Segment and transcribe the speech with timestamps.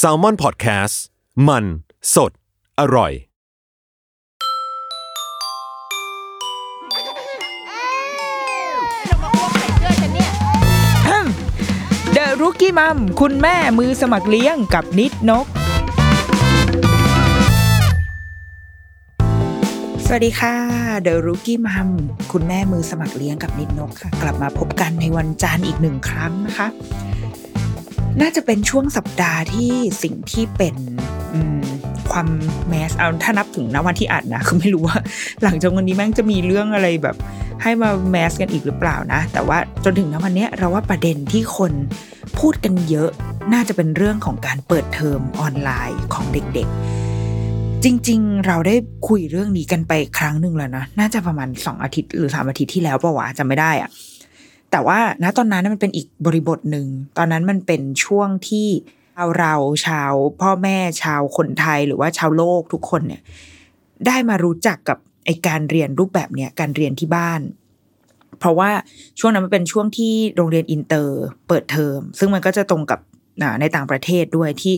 [0.00, 0.94] s a l ม o n PODCAST
[1.48, 1.64] มัน
[2.14, 2.32] สด
[2.80, 3.12] อร่อย
[12.12, 15.46] เดอะรุกี้มัมคุณแม่มือสมัครเลี้ยงกับนิดนก
[20.06, 20.54] สวัสดีค่ะ
[21.02, 21.88] เดอะรุกี้มัม
[22.32, 26.68] คุณแม่มือสมัครเลี้ยงกับนิดนกค่ะ กลับมาพบกันในวันจันทร์อีกหนึ่งครั้งนะคะ
[28.20, 29.72] น่าจะเป็นช่วงสัปดาห์ที่
[30.02, 30.74] สิ่งที่เป็น
[31.34, 31.62] อืม
[32.12, 32.28] ความ
[32.68, 34.98] แมสเอาถ้านับถึงนะวันที่อัดนะคือไม่รู้ว่า
[35.42, 37.16] หลังจากวันนี้แม่งจะมีเรื่องอะไรแบบ
[37.62, 41.72] ให้มาแมสกันอีกหรือเปล่านะ แต่ว่าจนถึงณวันเนี้ยเราว่าประเด็นที่คน
[42.38, 43.10] พูดกันเยอะ
[43.52, 48.74] น่าจะเป็นเรื่องของการเปิดเทอมออนไลน์ของเด็กๆ จริงๆ เราได้
[49.08, 53.90] คุยเรื่องนี้กันไปครั้งหนึ่งแล้วนะ น่าจะประมาณสองอาทิตย์หรือสามอาทิตย์ที่แล้วปะวะจำไม่ได้อะ
[54.72, 56.86] แต่ว่าณตอนนั้นมันเป็นอีกบริบทหนึ่ง
[57.18, 58.68] ตอนนั้นมันเป็นช่วงที่
[59.16, 59.54] ชาวเรา
[59.86, 63.22] ชาวพ่อแม่ชาวคนไทยหรือว่าชาวโลกทุกคนเนี่ย
[64.06, 67.40] ได้มารู้จักกับไอการเรียนรูปแบบเนี้ยการเรียนที่บ้าน
[68.38, 68.70] เพราะว่า
[69.18, 73.00] ช่วงนั้นมันเป็นช่วงที่โรงเรียนอินเตอร์เปิดเทอม ซึ่งมันก็จะตรงกับ
[73.60, 74.74] ในต่างประเทศด้วยที่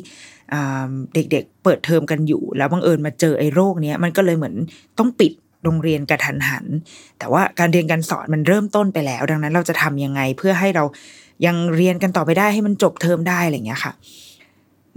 [1.15, 4.55] เด็กๆเปิดเทอมกันอยู่ แล้วบังเอิญมาเจอไอ้โรคเนี้ยมันก็เลยเหมือน
[4.99, 5.33] ต้องปิด
[5.65, 6.65] โรงเรียนกระทันหัน
[7.19, 10.85] แต่ว่าการเรียนการสอนมันเริ่มต้นไปแล้ว ดังนั้นเราจะทำยังไงเพื่อให้เรา
[11.47, 13.93] ยังเรียนกันต่อไปได้ให้มันจบเทอมได้อะไรอย่างเงี้ยค่ะ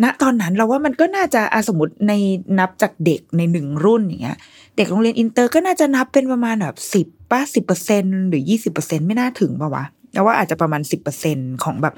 [0.04, 2.14] ณตอนนั้นเราว่ามันก็น่าจะเออสมมติใน
[2.60, 4.38] นับจากเด็กในหนึ่งรุ่นอย่างเงี้ย
[4.78, 11.96] เด็กโรงเรียนอินเตอร์ก็น่าจะนับเป็นประมาณแบบสิบป่ะสิบเปอร์เซ็นต์หรือยี่สิบเปอร์เซ็นต์ไม่น่าถึงป่าวะแต่ว่าอาจจะประมาณสิบเปอร์เซ็นต์ของแบบ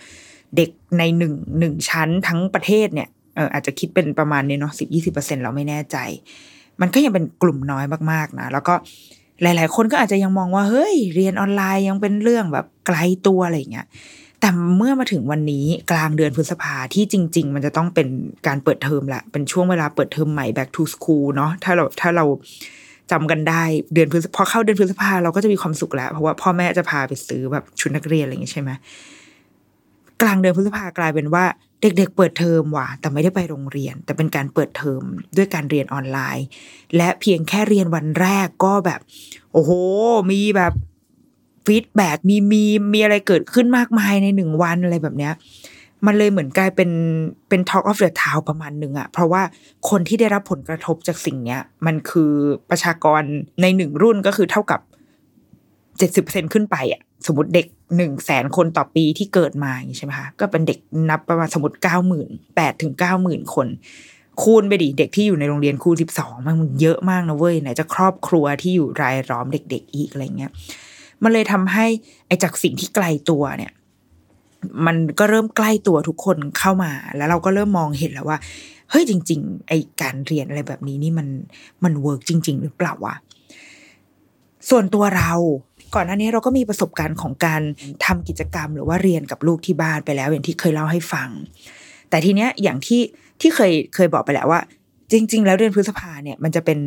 [0.58, 5.98] เด็กในหนึ่งหนึ่งชั้นทั้งประเทศเนี่ยเอออาจจะคิดเป็นประมาณนี้เนาะสิบยี่สิบเปอร์เซ็นเราไม่แน่ใจ
[6.82, 8.74] มันก็ยังเป็นกลุ่มน้อยมากๆนะแล้วก็
[9.42, 13.88] หลาย ๆ คนก็อาจจะยังมองว่าเฮ้ย เรียนออนไลน์ยังเป็นเรื่องแบบไกลตัวอะไรเงี้ย
[14.42, 18.08] แต่เมื่อมาถึงวันนี้กลางเดือนพฤษภาที่จริง ๆ มันจะต้องเป็น
[18.48, 22.26] การเปิดเทอมละเป็นช่วงเวลาเปิดเทอมใหม่ back to school เนาะถ้าเราถ้าเรา
[23.12, 28.72] จำกันได้เดือนพฤษพอเข้าเดือนพฤษภาเราก็จะมีความสุขแล้ว เพราะว่าพ่อแม่จะพาไปซื้อแบบชุดนักเรียนอะไรอย่างงี้ใช่ไหม
[30.22, 31.46] กลางเดือนพฤษภากลายเป็นว่า
[31.82, 35.02] เด็กๆเปิดเทอมว่ะ แต่ไม่ได้ไปโรงเรียน แต่เป็นการเปิดเทอม
[35.38, 36.48] ด้วยการเรียนออนไลน์
[36.96, 39.00] และเพียงแค่เรียนวันแรกก็แบบ
[39.54, 39.72] โอ้โห
[40.32, 40.74] มีแบบ
[41.66, 42.64] ฟีดแบ็มีมี
[42.94, 45.34] มีอะไรเกิดขึ้นมากมายในหนึ่งวันอะไรแบบเนี้ย
[46.06, 46.92] มันเลยเหมือนกลายเป็น
[47.50, 49.42] เป็น Talk of the Town ประมาณหนึ่งอะเพราะว่า
[49.90, 52.34] คนที่ได้รับผลกระทบจากสิ่งเนี้ย มันคือ
[52.70, 53.22] ประชากร
[53.62, 54.80] ในหนึ่งรุ่นก็คือเท่ากับ
[55.98, 63.68] เจ็ดสิบเซนขึ้นไปอะ สมมติเด็กหนึ่งแสนคนต่อปีที่เกิดมาอย่างนี้ใช่ไหมคะก็เป็นเด็กนับประมาณสมมติเก้าหมื่นแปดถึงเก้าหมื่นคน
[64.42, 70.52] คูณไปดิเด็กที่อยู่ในโรงเรียนคูณสิบสองมันเยอะมากนะเว้ยไหนจะครอบครัวที่อยู่รายล้อมเด็ก ๆ อีกอะไรเงี้ย
[71.24, 71.86] มันเลยทำให้
[72.28, 73.72] ไอจากสิ่งที่ไกลตัวเนี่ย
[74.86, 78.38] มันก็เริ่มใกล้ตัวทุกคนเข้ามา แล้วเราก็เริ่มมองเห็นแล้วว่า
[78.90, 81.28] เฮ้ยจริง ๆ ไอการเรียนอะไรแบบนี้นี่มัน
[81.84, 83.16] มัน work จริง ๆ หรือเปล่าวะ
[84.70, 85.34] ส่วนตัวเรา
[85.96, 87.62] ก่อนหน้านี้เราก็มีประสบการณ์ของการ
[88.06, 91.30] ทำกิจกรรม หรือว่าเรียนกับลูกที่บ้านไปแล้ว อย่างที่เคยเล่าให้ฟัง
[92.10, 93.02] แต่ทีเนี้ยอย่างที่
[93.42, 94.62] ที่เคยเคยบอกไปแล้วว่า
[95.12, 96.80] จริง ๆ แล้วเดือนพฤษภาเนี่ยมันจะเป็น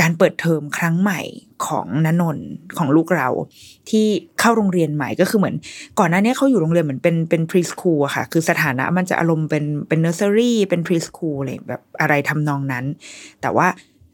[0.00, 1.20] การเปิดเทอมครั้งใหม่
[1.66, 2.48] ของนนนท์
[2.78, 3.28] ของลูกเรา
[3.90, 4.06] ที่
[4.40, 5.56] เข้าโรงเรียนใหม่ก็คือเหมือน
[5.98, 12.84] ก่อนหน้านี้เขาอยู่โรงเรียนเหมือนเป็นเป็น preschool อะค่ะ คือสถานะมันจะอารมณ์เป็นเป็นเนอร์เซอรี่เป็น preschool อะไรแบบอะไรทำนองนั้น
[13.40, 13.66] แต่ว่า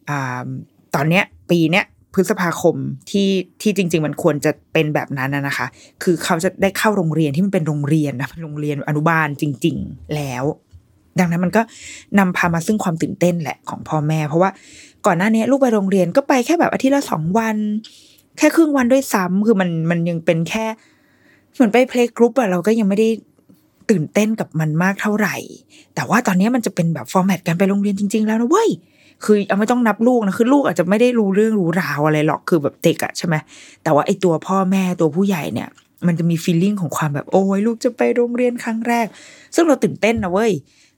[0.09, 0.47] อ่า
[0.95, 1.85] ตอนเนี้ยปีเนี้ย
[2.17, 2.77] พฤษภาคม
[3.11, 3.29] ที่
[3.63, 5.67] ที่จริง ๆ มันควรจะเป็นแบบนั้นนะนะคะ
[6.03, 10.45] คือเขาจะได้เข้าโรงเรียนที่มันเป็นโรงเรียนนะโรงเรียนอนุบาลจริง ๆ แล้ว
[11.19, 11.63] ดังนั้นมันก็
[12.19, 14.51] นำพามาซึ่งความตื่นเต้นแหละของพ่อแม่ เพราะว่า
[15.07, 17.57] ก่อนหน้านี้ลูกไปโรงเรียนก็ไปแค่แบบอาทิตย์ละสองวัน
[18.39, 20.67] แค่ครึ่งวันด้วยซ้ำคือมันมันยังเป็นแค่
[21.55, 23.09] เหมือนไปเพลงกรุ๊ปอะเราก็ยังไม่ได้
[23.91, 25.37] ตื่นเต้นกับมันมากเท่าไหร่
[25.95, 28.71] แต่ว่าตอนนี้มันจะเป็นแบบฟอร์แมตการไปโรงเรียนจริง ๆ แล้วนะเว้ย
[29.25, 33.35] คือเอาไม่ต้องนับลูกนะคือลูกอาจจะไม่ได้รู้เรื่องรู้ราวอะไรหรอกคือแบบเด็กอะใช่ไหม
[33.83, 35.69] แต่ว่าไอตัวพ่อแม่ตัวผู้ใหญ่เนี่ย
[36.07, 39.07] มันจะมีฟีลลิ่งของความแบบโอ้ยลูกจะไปโรงเรียนครั้งแรก
[39.55, 40.53] ซึ่งเราตื่นเต้นนะเว้ย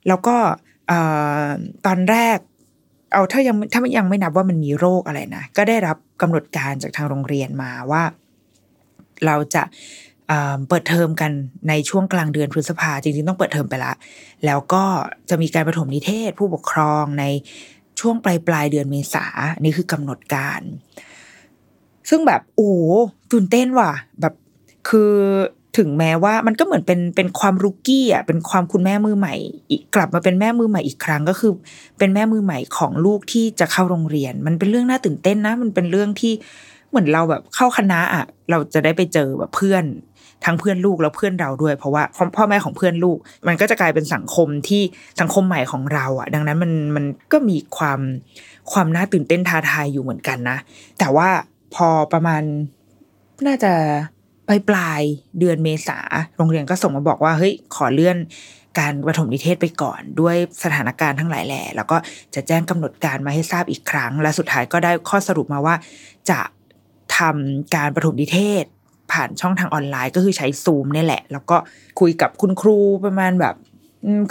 [0.09, 0.37] แล้วก็
[1.87, 2.39] ตอนแรก
[3.13, 8.03] เอาถ้ายังถ้ายังไม่นับว่ามันมีโรคอะไรนะก็ได้รับกำหนดการจากทางโรงเรียนมาว่า
[9.27, 9.63] เราจะ
[10.69, 11.31] เปิดเทอมกัน
[11.69, 13.93] ในช่วงกลางเดือนพฤษภาจริงๆต้องเปิดเทอมไปละ
[14.47, 14.85] แล้วก็
[15.31, 17.25] จะมีการประถมนิเทศผู้ปกครองใน
[18.01, 19.25] ช่วงปลายปลายเดือนเมษา
[19.63, 20.61] นนี่คือกำหนดการ
[22.09, 22.73] ซึ่งแบบโอ้
[23.33, 24.35] ตื่นเต้นว่ะ แบบ
[24.89, 25.13] คือ
[25.79, 29.35] ถึงแม้ว่ามันก็เหมือนเป็นเป็นความรุกกี้อะเป็นความคุณแม่มือใหม่
[29.71, 31.53] อีกกลับมาเป็นแม่มือใหม่อีกครั้งก็คือ
[31.99, 36.33] เป็นแม่มือใหม่ของลูกที่จะเข้าโรงเรียน มันเป็นเรื่องน่าตื่นเต้นนะ มันเป็นเรื่องที่
[36.91, 39.85] เหมือนเราแบบเข้าคณะอะ เราจะได้ไปเจอแบบเพื่อน
[40.45, 42.03] ทั้งเพื่อนลูกแล้วเพื่อนเราด้วย เพราะว่า
[42.37, 44.83] พ่อแม่ของเพื่อนลูก มันก็จะกลายเป็นสังคมที่
[45.21, 48.01] สังคมใหม่ของเราอะ ดังนั้นมันมันก็มีความ
[48.73, 50.59] ความน่าตื่นเต้นท้าทายอยู่เหมือนกันนะ
[50.99, 51.29] แต่ว่า
[51.75, 52.43] พอประมาณ
[53.47, 53.73] น่าจะ
[54.49, 55.03] ปลายปลาย
[55.39, 55.99] เดือนเมษา
[56.37, 58.17] โรงเรียนก็ส่งมาบอกว่าเฮ้ยขอเลื่อน
[58.79, 61.97] การประถมนิเทศไปก่อนด้วยสถานการณ์ทั้งหลายแหล่แล้วก็
[62.35, 65.75] จะแจ้งกำหนดการมาให้ทราบอีกครั้ง และสุดท้ายก็ได้ข้อสรุปมาว่า
[66.31, 66.41] จะ
[67.19, 68.65] ทำการประถมนิเทศ
[69.13, 71.57] ผ่านช่องทางออนไลน์ก็คือใช้ซูมนี่แหละ แล้วก็
[72.01, 73.55] คุยกับคุณครูประมาณแบบ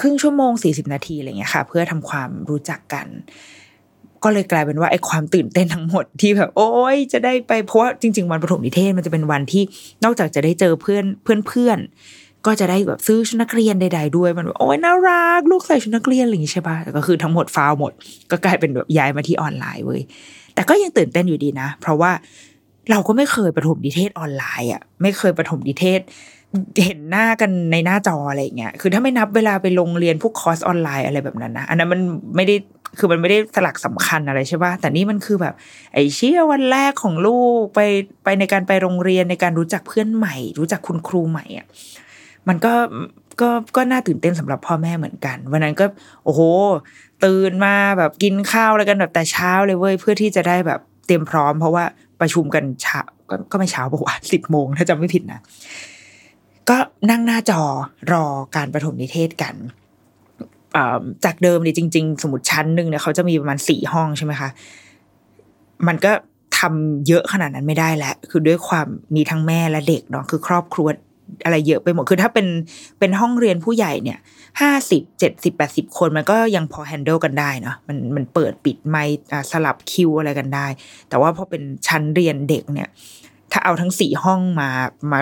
[0.01, 3.07] ครึ่งชั่วโมงสี่สิบนาทีอะไรเงี้ยค่ะ เพื่อทำความรู้จักกัน
[4.23, 9.63] ก็เลยกลายเป็นว่าไอ้ความตื่นเต้นทั้งหมดที่แบบ โอ้ยจะได้ไปเพราะว่าจริง ๆ วันประถมนิเทศมันจะเป็นวันที่
[10.03, 11.79] นอกจากจะได้เจอเพื่อนเพื่อนเพื่อน
[12.45, 17.93] ก็จะได้แบบซื้อชุดนักเรียนใด ๆ ด้วยมันโอ้ยน่ารัก ลูกใส่ชุดนักเรียนอะไรอย่างงี้ใช่ปะแต่ก็คือทั้งหมดฟาวหมด
[18.31, 20.01] ก็กลายเป็นแบบย้ายมาที่ออนไลน์เว้ย
[20.53, 22.11] แต่ก็ยังตื่นเต้นอยู่ดีนะ เพราะว่า
[22.91, 26.01] เราก็ไม่เคยประถมนิเทศออนไลน์อะไม่เคยประถมนิเทศ
[26.85, 32.01] เห็นหน้ากันในหน้าจออะไรเงี้ย คือถ้าไม่นับเวลาไปลงเรียนพวกคอร์สออนไลน์อะไรแบบนั้นนะ อันนั้นมัน
[32.35, 32.55] ไม่ได้
[32.97, 35.53] คือมันไม่ได้สลักสำคัญอะไรใช่ป่ะ แต่นี่มันคือแบบ
[35.93, 37.79] ไอ้เชี่ยวันแรกของลูกไป
[38.23, 41.65] ไปในการไปโรงเรียนในการรู้จักเพื่อนใหม่ รู้จักคุณครูใหม่อะ
[42.47, 42.73] มันก็
[43.41, 45.85] ก็ก็น่าตื่นเต้นสำหรับพ่อแม่เหมือนกัน วันนั้นก็
[46.25, 46.41] โอ้โห
[47.25, 51.85] ตื่นมาแบบกินข้าวอะไรกันแบบแต่เช้าเลยเว้ยเพื่อที่จะได้แบบเตรียมพร้อมเพราะว่า
[52.21, 53.01] ประชุมกันเช้า
[53.51, 55.41] ก็ไม่เช้าบอกว่าสิบโมงถ้าจำไม่ผิดนะ
[56.69, 56.77] ก็
[57.09, 57.61] นั่งหน้าจอ
[58.11, 58.25] รอ
[58.55, 59.55] การประถมนิเทศกัน
[61.25, 64.49] จากเดิมเนี่ยจริง ๆ สมมติชั้นหนึ่งเนี่ยเขาจะมีประมาณสี่ห้องใช่ไหมคะ
[65.87, 66.11] มันก็
[66.59, 70.87] ทำเยอะขนาดนั้นไม่ได้แล้ว คือด้วยความมีทั้งแม่และเด็กเนาะคือครอบครัว
[71.43, 72.47] อะไรเยอะไปหมด คือถ้าเป็น
[72.99, 74.19] เป็นห้องเรียนผู้ใหญ่เนี่ย
[74.61, 79.17] ห้าสิบเจ็ดสิบแปดสิบคนมันก็ยังพอแฮนเดิลกันได้เนาะมันมันเปิดปิดไมค์
[79.51, 80.67] สลับคิวอะไรกันได้
[81.09, 82.89] แต่ว่าพอเป็นชั้นเรียนเด็กเนี่ย
[83.51, 84.69] ถ้าเอาทั้งสี่ห้องมา
[85.11, 85.19] มา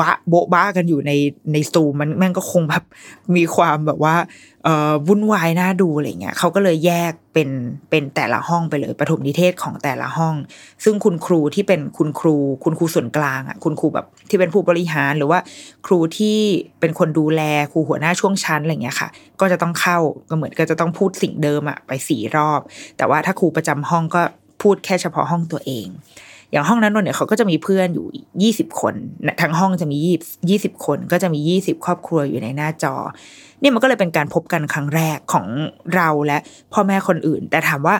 [0.00, 1.12] บะโบบ้ากันอยู่ใน
[1.52, 2.84] ในซูมมันแม่งก็คงแบบ
[3.36, 4.14] มีความแบบว่า
[4.64, 7.48] เอ่อวุ่นวายน่าดูอะไรเงี้ยเขาก็เลยแยกเป็น
[7.90, 10.34] เป็นแต่ละห้องไปเลยปฐมนิเทศของแต่ละห้อง
[10.84, 15.38] ซึ่งคุณครูที่เป็นคุณครู คุณครูส่วนกลางอะคุณครูแบบที่เป็นผู้บริหารหรือว่า
[15.86, 16.38] ครูที่
[16.80, 17.42] เป็นคนดูแล
[17.72, 19.08] ครูหัวหน้าช่วงชั้นอะไรเงี้ยค่ะ
[19.40, 19.98] ก็จะต้องเข้า
[20.28, 22.60] ก็เหมือนก็จะต้องพูดสิ่งเดิมอะไปสี่รอบ
[22.96, 24.22] แต่ว่าถ้าครูประจำห้องก็
[24.62, 25.86] พูดแค่เฉพาะห้องตัวเอง
[26.54, 28.06] อย่างห้องนั้นเนี่ยเขาก็จะมีเพื่อนอยู่
[28.42, 28.94] ยี่สิบคน
[29.42, 30.16] ทั้งห้องจะมียี่
[30.50, 32.94] ยี่สิบคน ก็จะมียี่สิบครอบครัวอยู่ในหน้าจอ
[33.62, 35.46] นี่มันก็เลยเป็นการพบกันครั้งแรกของ
[35.94, 36.38] เราและ
[36.72, 37.96] พ่อแม่คนอื่น แต่ถามว่า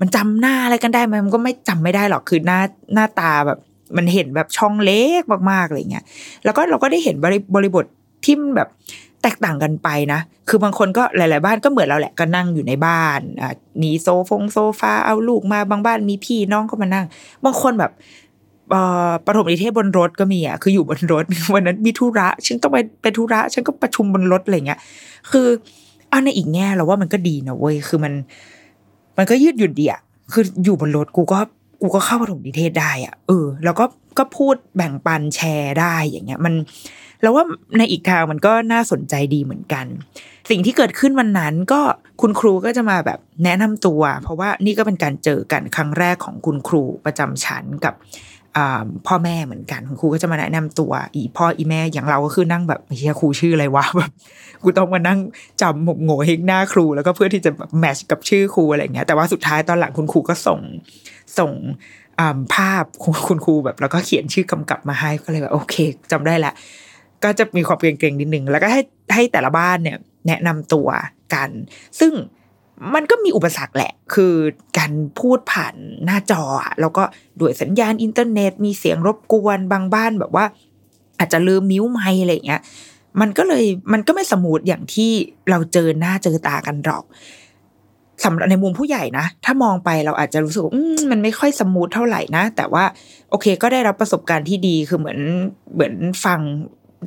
[0.00, 2.60] มันจำหน้าอะไรกันได้ไหมมันก็ไม่จำไม่ได้หรอกคือหน้า
[2.94, 3.58] หน้าตาแบบ
[3.96, 6.04] มันเห็นแบบช่องเล็กมากๆอะไรเงี้ย
[6.44, 7.84] แล้วก็เราก็ได้เห็นบริบริบท
[8.24, 8.68] ที่แบบ
[9.22, 17.06] แตกต่างกันไปนะ คือบางคนก็หลาย ๆ บ้านก็เหมือนเราแหละก็นั่งอยู่ในบ้านอ่ามีโซฟงโซฟาเอาลูกมาบางบ้านมีพี่น้องก็มานั่ง
[17.44, 17.92] บางคนแบบ
[19.26, 21.24] ประถมนิเทศบนรถก็มีอะคืออยู่บนรถ
[21.54, 24.80] วันนั้นมีธุระฉันต้องไปไปธุระฉันก็ประชุมบนรถอะไรเงี้ย
[25.30, 25.46] คือ
[26.10, 28.12] เอาในอีกแง่เราว่ามันก็ดีนะเว้ยคือมัน
[29.16, 30.00] มันก็ยืดหยุ่นดีอะ
[30.32, 31.38] คืออยู่บนรถกูก็
[31.80, 33.84] กูก็เข้าประถมนิเทศได้อะเออ แล้วก็
[34.18, 36.54] ก็พูดแบ่งปันแชร์ได้อย่างเงี้ย มัน
[37.22, 37.44] แล้วว่า
[37.78, 39.86] ในอีกทางมันก็น่าสนใจดีเหมือนกัน
[40.50, 41.80] สิ่งที่เกิดขึ้นวันนั้นก็
[42.20, 47.94] คุณครูก็จะมาแบบแนะนำตัว เพราะว่านี่ก็เป็นการเจอกันครั้งแรกของคุณครูประจำชั้นกับ
[49.06, 54.10] พ่อแม่เหมือนกันคุณครูก็จะมาแนะนำตัว อีพ่ออีแม่อย่างเราก็คือนั่งแบบเฮียครูชื่ออะไรวะแบบ
[54.62, 55.18] กูต้องมานั่ง
[55.62, 60.60] จำหมกโง่เฮงหน้าครู แล้วก็เพื่อที่จะแบบแมชกับชื่อครูอะไรเงี้ยแต่ว่าสุดท้ายตอนหลังคุณครูก็ส่ง
[61.38, 61.52] ส่ง
[62.54, 62.84] ภาพ
[63.28, 65.74] คุณครูแบบแล้วก็เขียนชื่อกำกับมาให้ก็เลยแบบโอเค
[66.12, 66.52] จำได้ละ
[67.24, 68.82] ก็จะมีความเกรงๆนิดนึงแล้วก็ให้
[69.14, 70.88] ให้แต่ละบ้านเนี่ย แนะนำตัว
[71.34, 71.50] กัน
[72.00, 72.12] ซึ่ง
[72.94, 74.34] มันก็มีอุปสรรคแหละ คือ
[74.78, 76.42] การพูดผ่านหน้าจอ
[76.80, 77.02] แล้วก็
[77.40, 80.44] ด้วยสัญญาณอินเทอร์เน็ต มีเสียงรบกวนบางบ้านแบบว่า
[81.18, 82.62] อาจจะลืม mute ไมค์อะไรเงี้ย
[83.20, 85.10] มันก็เลยมันก็ไม่ smooth อย่างที่
[85.50, 87.04] เราเจอหน้าเจอตากันหรอก
[88.24, 90.62] สำหรับในมุมผู้ใหญ่นะ ถ้ามองไปเราอาจจะรู้สึก
[91.10, 92.84] มันไม่ค่อย smooth เท่าไหร่นะ แต่ว่า
[93.30, 95.18] โอเค ก็ได้รับประสบการณ์ที่ดีคือเหมือน
[95.74, 95.94] เหมือน
[96.24, 96.40] ฟัง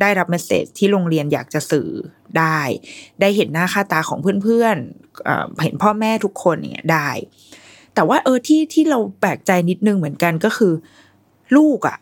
[0.02, 1.90] ได้รับ message ที่โรงเรียนอยากจะสื่อ
[2.38, 2.60] ได้
[3.22, 7.10] ได้เห็นหน้าค่าตาของเพื่อนๆเห็นพ่อแม่ทุกคนเนี่ยได้
[7.96, 10.74] แต่ว่าเออที่ที่เราแปลกใจนิดนึงเหมือนกันก็คือ
[11.58, 11.98] ลูกอะ่ะ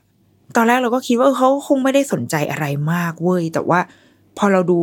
[0.56, 3.80] ตอนแรกเราก็คิดว่าเขาคงไม่ได้สนใจอะไรมากเว้ยแต่ว่า
[4.38, 4.80] พอเราดู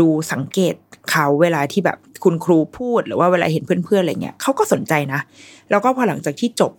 [0.00, 0.74] ดูสังเกต
[1.10, 5.20] เขาเวลาที่แบบคุณครูพูดหรือว่าเวลาเห็นเพื่อนๆอะไรเงี้ยเขาก็สนใจนะ
[5.70, 6.72] แล้วก็พอหลังจากที่จบ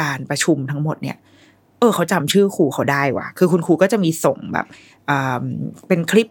[0.00, 1.16] การประชุมทั้งหมดเนี่ย
[1.78, 4.66] เออเขาจำชื่อครูเขาได้ว่ะ คือคุณครูก็จะมีส่งแบบ
[5.08, 5.42] อ่า
[5.88, 6.28] เป็นคลิป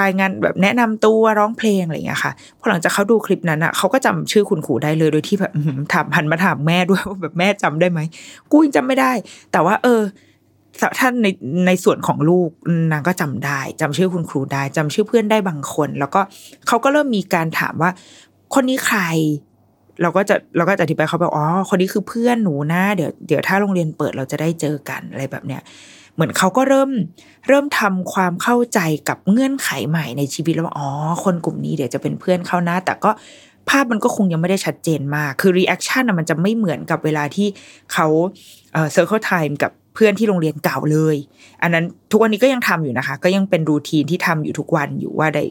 [0.00, 5.52] รายงานแบบแนะนำตัวร้องเพลงอะไรอย่างเงี้ยค่ะพอหลังจากเขาดูคลิปนั้นอะเขาก็จำชื่อคุณครูได้เลยโดยที่แบบ
[5.92, 8.00] ถามหันมาถามแม่ด้วยว่าแบบแม่จำได้ไหม
[8.50, 9.12] กูยังจำไม่ได้
[9.52, 10.00] แต่ว่า เออ
[10.98, 11.26] ถ้านใน
[11.66, 12.50] ในส่วนของลูก
[12.92, 16.20] นางก็จำได้จำชื่อคุณครูได้จำชื่อเพื่อนได้บางคน แล้วก็
[16.68, 17.90] เขาก็เริ่มมีการถามว่า
[18.54, 19.00] คนนี้ใคร
[20.02, 25.62] เราก็จะเราก็จะอธิบายเขาแบบอ๋อคนนี้คือเพื่อนหนูนะเดี๋ยวเดี๋ยวถ้าโรงเรียนเปิดเราจะได้เจอกันอะไรแบบเนี้ย
[26.14, 26.90] เหมือนเขาก็เริ่ม
[27.48, 30.88] เริ่มทำความเข้าใจกับเงื่อนไขใหม่ในชีวิตแล้วว่าอ๋อ
[31.24, 33.10] คนกลุ่มนี้เดี๋ยวจะเป็นเพื่อนเขานะ แต่ก็
[33.68, 37.48] ภาพมันก็คงยังไม่ได้ชัดเจนมาก คือ reaction มันจะไม่เหมือนกับเวลาที่
[37.92, 38.06] เขา
[38.72, 41.16] circle time กับเพื่อนที่โรงเรียนเก่าเลย
[41.62, 45.44] อันนั้นทุกวันนี้ก็ยังทำอยู่นะคะ ก็ยังเป็น routine ที่ทำอยู่ทุกวันอยู่ว่าได้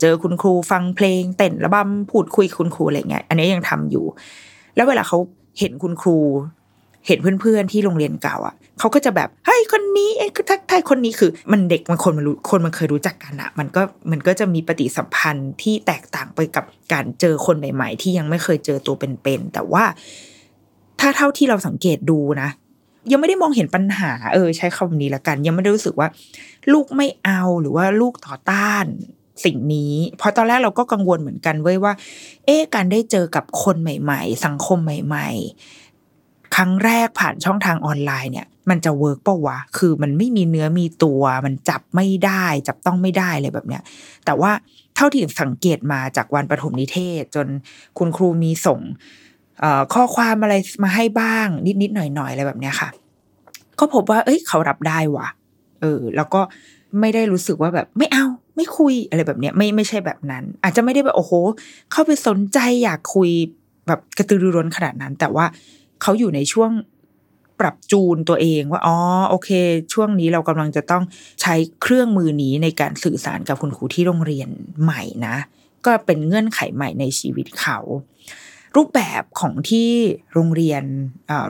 [0.00, 4.04] เจอคุณครูฟังเพลง เต้นระบำพูดคุยคุณครูอะไรเงี้ย อันนี้ยังทำอยู่
[4.76, 5.18] แล้วเวลาเขา
[5.58, 6.18] เห็นคุณครู
[7.06, 19.84] เห็นเพื่อนๆที่โรงเรียนเก่าอะเขาก็จะแบบเฮ้ยคนนี้เอ้ยทักทายคนนี้คือ มันเด็กมันคนมันรู้คนมันเคยรู้จักกันอะมันก็มันก็จะมีปฏิสัมพันธ์ที่แตกต่างไปกับการเจอคนใหม่ ๆ ที่ยังไม่เคยเจอตัวเป็นๆแต่ว่า
[21.00, 22.48] ถ้าเท่าที่เราสังเกตดูนะ
[23.10, 26.08] ยังไม่ได้มองเห็นปัญหา เออ ใช้คำนี้ละกัน ยังไม่ได้รู้สึกว่า
[26.72, 28.86] ลูกไม่เอาหรือว่าลูกต่อต้าน
[29.44, 31.92] สิ่งนี้ เพราะตอนแรกเราก็กังวลเหมือนกันเว้ยว่า
[32.46, 35.28] เอ๊ะการได้เจอกับคนใหม่ ๆ สังคมใหม่
[35.62, 35.81] ๆ
[36.54, 43.82] ครั้งแรกผ่านช่องทางออนไลน์เนี่ย มันจะเวิร์กปะวะ คือมันไม่มีเนื้อมีตัว มันจับไม่ได้ จับต้องไม่ได้เลยแบบเนี้ย
[44.24, 44.52] แต่ว่า
[44.96, 47.46] เท่าที่สังเกตมาจากวันประถมนิเทศ จน
[47.98, 48.80] คุณครูมีส่ง
[49.94, 50.54] ข้อความอะไร
[50.84, 51.48] มาให้บ้าง
[51.82, 52.88] นิดๆหน่อยๆอะไรแบบเนี้ยค่ะ
[53.78, 55.28] ก็พบว่า เอ้ย เขารับได้ว่ะ
[55.80, 56.40] เออ แล้วก็
[57.00, 61.32] ไม่ได้รู้สึกว่าแบบไม่เอาไม่คุยอะไรแบบเนี้ยไม่ไม่ใช่แบบนั้น อาจจะไม่ได้แบบโอ้โห
[61.92, 63.30] เข้าไปสนใจอยากคุย
[63.86, 65.44] แบบกระตือรือร้นขนาดนั้น แต่ว่า
[66.02, 66.70] เขาอยู่ในช่วง
[67.60, 68.96] ปรับจูนตัวเองว่าอ๋อ
[69.30, 69.50] โอเค
[69.92, 71.02] ช่วงนี้เรากำลังจะต้อง
[71.42, 74.48] ใช้เครื่องมือนี้ในการสื่อสารกับคุณครูที่โรงเรียน
[74.82, 75.36] ใหม่นะ
[75.84, 77.78] ก็เป็นเงื่อนไขใหม่ในชีวิตเขา
[78.76, 79.90] รูปแบบของที่
[80.34, 80.82] โรงเรียน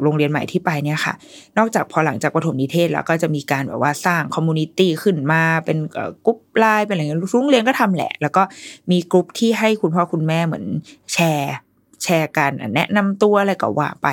[0.02, 1.14] โรงเรียนใหม่ที่ไปเนี่ยค่ะ
[1.58, 5.78] นอกจากพอหลังจากประถมนิเทศแล้วก็จะมีการแบบว่าสร้าง community ขึ้นมาเป็น
[6.24, 8.42] กรุ๊ปไลน์เป็นอะไรเงี้ยโรงเรียนก็ทำแหละ แล้วก็
[8.90, 10.64] มีกรุ๊ปที่ให้คุณพ่อคุณแม่เหมือน
[11.12, 11.54] แชร์
[12.02, 14.08] แชร์กัน แนะนำตัวอะไรก็ว่าไป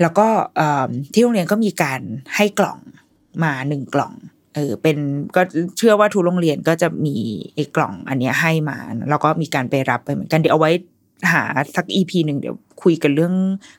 [0.00, 0.26] แล้วก็
[1.12, 2.00] ที่โรงเรียนก็มีการ
[2.36, 2.78] ให้กล่อง
[3.42, 4.12] มาหนึ่งกล่อง
[4.54, 4.96] เออเป็น
[5.36, 5.42] ก็
[5.78, 7.16] เชื่อว่าทุกโรงเรียนก็จะมี
[7.54, 8.78] ไอ้กล่องอันเนี้ยให้มา
[9.10, 10.72] แล้วก็มีการไปรับไปเหมือนกันเดี๋ยวเอาไว้
[11.32, 11.42] หา
[11.76, 13.34] สักอีพีหนึ่งเดี๋ยวคุยกันเรื่อง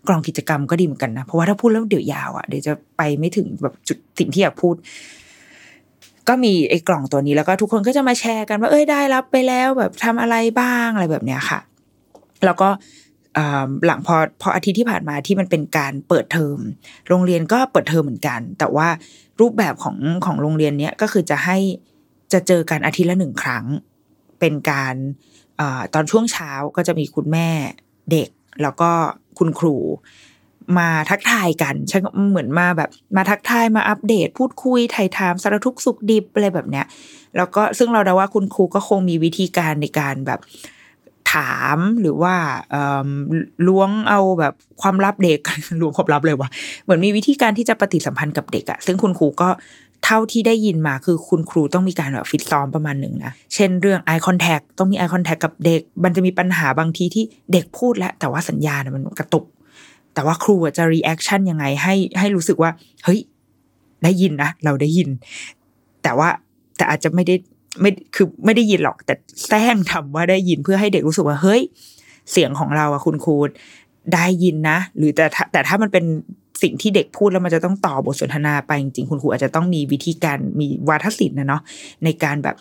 [0.08, 4.76] กล่องกิจกรรมก็ดีเหมือนกันนะ เพราะว่าถ้าพูดแล้วเดี๋ยวยาวอะเดี๋ยวจะไปไม่ถึงแบบจุดสิ่งที่อยากพูด
[6.28, 11.60] ก็มีไอ้กล่องตัวนี้แล้วก็ทุกคนก็จะมาแชร์กันว่าเอ้ยได้รับไปแล้วแบบทำอะไรบ้างอะไรแบบเนี้ยค่ะ
[12.46, 12.70] แล้วก็
[13.86, 16.58] หลังพอพออาทิตย์ที่ผ่านมาที่มันเป็นการเปิดเทอม
[17.08, 18.88] โรงเรียนก็เปิดเทอมเหมือนกัน แต่ว่า
[19.40, 21.58] รูปแบบของของโรงเรียนเนี้ยก็คือจะให้
[22.34, 23.66] จะเจอกันอาทิตย์ละหนึ่งครั้ง
[24.40, 24.96] เป็นการ
[25.60, 25.62] อ
[25.94, 27.50] ตอนช่วงเช้าก็จะมีคุณแม่
[28.12, 28.30] เด็ก
[28.62, 28.92] แล้วก็
[29.38, 29.78] คุณครู
[30.78, 31.98] มาทักทายกันใช่
[32.30, 36.86] เหมือนมาแบบมาทักทายมาอัปเดต พูดคุยไถ่ถามสารทุกสุขดิบอะไรแบบเนี้ย
[37.38, 40.40] แล้วก็ซึ่งเราเดาว่าคุณครูก็คงมีวิธีการในการแบบ
[41.34, 42.36] ถามหรือว่า
[43.68, 45.40] ล้วงเอาแบบความลับเด็ก
[45.82, 46.50] ล้วงความลับเลยว่ะ
[46.84, 49.50] เหมือนมีวิธีการที่จะปฏิสัมพันธ์กับเด็กอะซึ่งคุณครูก็
[50.06, 59.46] เท่าที่ได้ยินมาคือคุณครูต้องมีการแบบฟิตซ้อมประมาณหนึ่งนะ เช่นเรื่อง eye contact ต้องมี eye contact กับเด็ก มันจะมีปัญหาบางทีที่เด็กพูดแล้ว แต่ว่าสัญญาณมันกระตุก
[60.14, 62.72] แต่ว่าครูจะ reaction ยังไงให้ให้รู้สึกว่า
[63.04, 63.20] เฮ้ย
[64.04, 65.10] ได้ยินนะ เราได้ยิน
[66.04, 66.30] แต่ว่า
[66.78, 67.36] แต่อาจจะไม่ได้
[67.82, 69.14] ไม่คือไม่ได้ยินหรอกแต่
[69.48, 71.62] แซงทำว่าได้ยินเพื่อให้เด็กรู้สึกว่าเฮ้ย
[72.32, 73.36] เสียงของเราอะคุณครู
[74.14, 76.06] ได้ยินนะ หรือแต่แต่ถ้ามันเป็น
[76.64, 81.62] สิ่งที่เด็กพูดแล้วมันจะต้องต่อบทสนทนาไปจริงๆคุณครูอาจจะต้องมีวิธีการมีวาทศิลป์นะเนาะ
[82.04, 82.56] ในการแบบ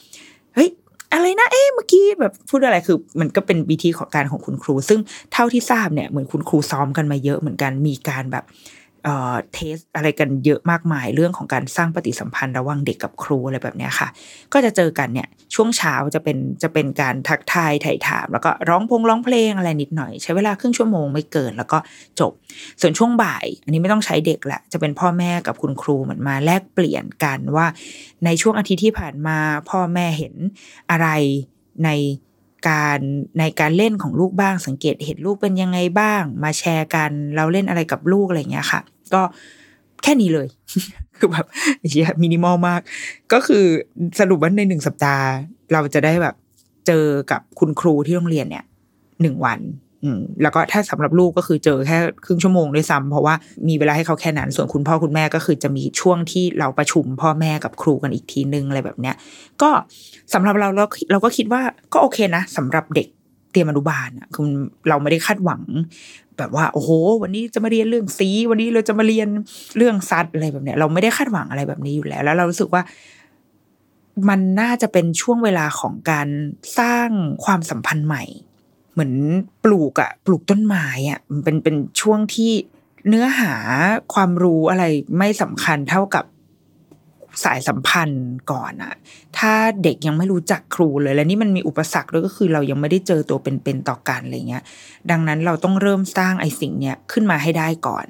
[0.54, 0.68] เฮ้ย
[1.12, 5.00] อะไรนะเอ๊ะเมื่อกี้แบบพูดอะไรคือ มันก็เป็นวิธีของการของคุณครู ซึ่ง
[5.32, 8.44] เท่าที่ทราบเนี่ยเหมือนคุณครูซ้อมกันมาเยอะเหมือนกันมีการแบบ
[9.07, 14.09] เอ่อเทสอะไรกันเยอะมากมายเรื่องของการสร้างปฏิสัมพันธ์ระหว่างเด็กกับครูอะไรแบบนี้ค่ะ
[14.53, 21.79] ก็จะเจอกันเนี่ยช่วงเช้าจะเป็นจะเป็นการทักทายถ่ายถาม แล้วก็ร้องพงร้องเพลงอะไรนิดหน่อย ใช้เวลาครึ่งชั่วโมงไม่เกินแล้วก็
[22.21, 22.33] จบ
[22.81, 27.67] ส่วนช่วงบ่าย อันนี้ไม่ต้องใช้เด็กแหละจะเป็นพ่อแม่กับคุณครูเหมือนมาแลกเปลี่ยนกันว่า
[28.25, 29.39] ในช่วงอาทิตย์ที่ผ่านมา
[29.71, 30.35] พ่อแม่เห็น
[30.91, 31.09] อะไร
[31.85, 31.91] ใน
[32.69, 33.01] การ
[33.39, 38.81] ในการเล่นของลูกบ้างสังเกตเห็นลูกเป็นยังไงบ้าง มาแชร์กัน เราเล่นอะไรกับลูกอะไรเงี้ยค่ะ
[39.15, 39.23] ก็
[40.03, 40.49] แค่นี้เลย
[41.19, 41.47] คือแบบ
[41.89, 42.81] เียมินิมอลมาก
[43.33, 43.65] ก็คือ
[44.21, 45.27] สรุปว่าในหนึ่งสัปดาห์
[45.73, 46.35] เราจะได้แบบ
[46.87, 48.65] เจอกับคุณครูที่โรงเรียนเนี่ย
[49.23, 49.59] หนึ่งวัน
[50.43, 53.35] แล้วก็ถ้าสำหรับลูกก็คือเจอแค่ครึ่งชั่วโมงด้วยซ้ำเพราะว่า
[53.69, 59.17] มีเวลาให้เขาแค่นั้นส่วนคุณพ่อคุณแม่ก็คือจะมีช่วงที่เราประชุมพ่อแม่กับครูกันอีกทีนึงอะไรแบบเนี้ย
[59.63, 59.71] ก็
[60.35, 63.09] สำหรับเราเราเราก็คิดว่าก็โอเคนะสำหรับเด็ก
[63.57, 64.47] รียมอนุบาลอะคือ
[64.89, 65.63] เราไม่ได้คาดหวัง
[66.39, 66.91] แบบว่า โอ้โห
[67.23, 69.29] วันนี้จะมาเรียนเรื่องสี วันนี้เราจะมาเรียน
[69.77, 72.83] เรื่องสัตว์อะไรแบบเนี้ย เราไม่ได้คาดหวังอะไรแบบนี้อยู่แล้ว แล้วเรารู้สึกว่า
[74.29, 76.29] มันน่าจะเป็นช่วงเวลาของการ
[76.79, 77.09] สร้าง
[77.45, 78.25] ความสัมพันธ์ใหม่
[78.93, 79.15] เหมือน
[79.65, 82.53] ปลูกอะปลูกต้นไม้อะมันเป็นเป็นช่วงที่
[83.09, 83.55] เนื้อหา
[84.15, 84.85] ความรู้อะไร
[85.19, 86.25] ไม่สำคัญเท่ากับ
[87.45, 88.95] สายสัมพันธ์ก่อนอะ
[89.38, 89.52] ถ้า
[89.83, 94.62] เด็กยังไม่รู้จักครูเลย และนี่มันมีอุปสรรคด้วยก็คือเรายังไม่ได้เจอตัวเป็นๆต่อกันอะไรเงี้ย
[95.11, 98.07] ดังนั้นเราต้องเริ่มสร้างไอ้สิ่งเนี้ยขึ้นมาให้ได้ก่อน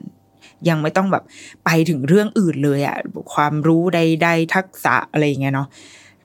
[0.69, 1.25] ยังไม่ต้องแบบ
[1.65, 2.97] ไปถึงเรื่องอื่นเลยอะ
[3.35, 5.69] ความรู้ใดๆทักษะอะไรเงี้ยเนาะ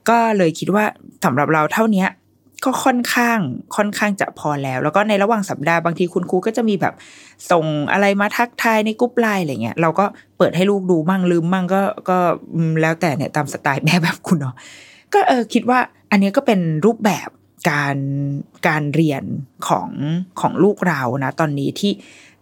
[0.08, 0.84] ก็เลยคิดว่า
[1.24, 2.04] สำหรับเราเท่านี้
[2.64, 3.38] ก็ค่อนข้าง
[3.76, 6.94] ค่อนข้างจะพอแล้ว แล้วก็ในระหว่างสัปดาห์บางทีคุณครูก็จะมีแบบ
[7.50, 10.04] ส่งอะไรมาทักทายในกรุ๊ปไลน์อะไรเงี้ยเราก็
[10.38, 12.18] เปิดให้ลูกดูมั่งลืมมั่งก็ก็
[12.82, 14.54] แล้วแต่เนี่ยตามสไตล์แม่แบบคุณเนาะ
[15.12, 15.78] ก็เออคิดว่า
[16.10, 17.28] อันนี้ก็เป็นรูปแบบ
[17.70, 17.96] การ
[18.68, 19.24] การเรียน
[19.68, 19.88] ของ
[20.40, 21.92] ของลูกเรานะ ตอนนี้ที่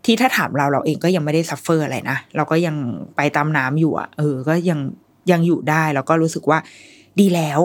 [0.04, 2.76] ที่ถ้าถามเราเราเองก็ยังไม่ได้ suffer อะไรนะ เราก็ยัง
[3.16, 4.80] ไปตามน้ำอยู่อะเออ ก็ยัง
[5.30, 6.58] ยังอยู่ได้ แล้วก็รู้สึกว่า
[7.20, 7.60] ดีแล้ว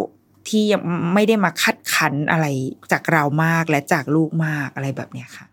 [0.50, 0.82] ที่ยัง
[1.14, 2.46] ไม่ได้มาคาดคั้นอะไร
[2.92, 5.46] จากเรามากและจากลูกมากอะไรแบบเนี้ยค่ะ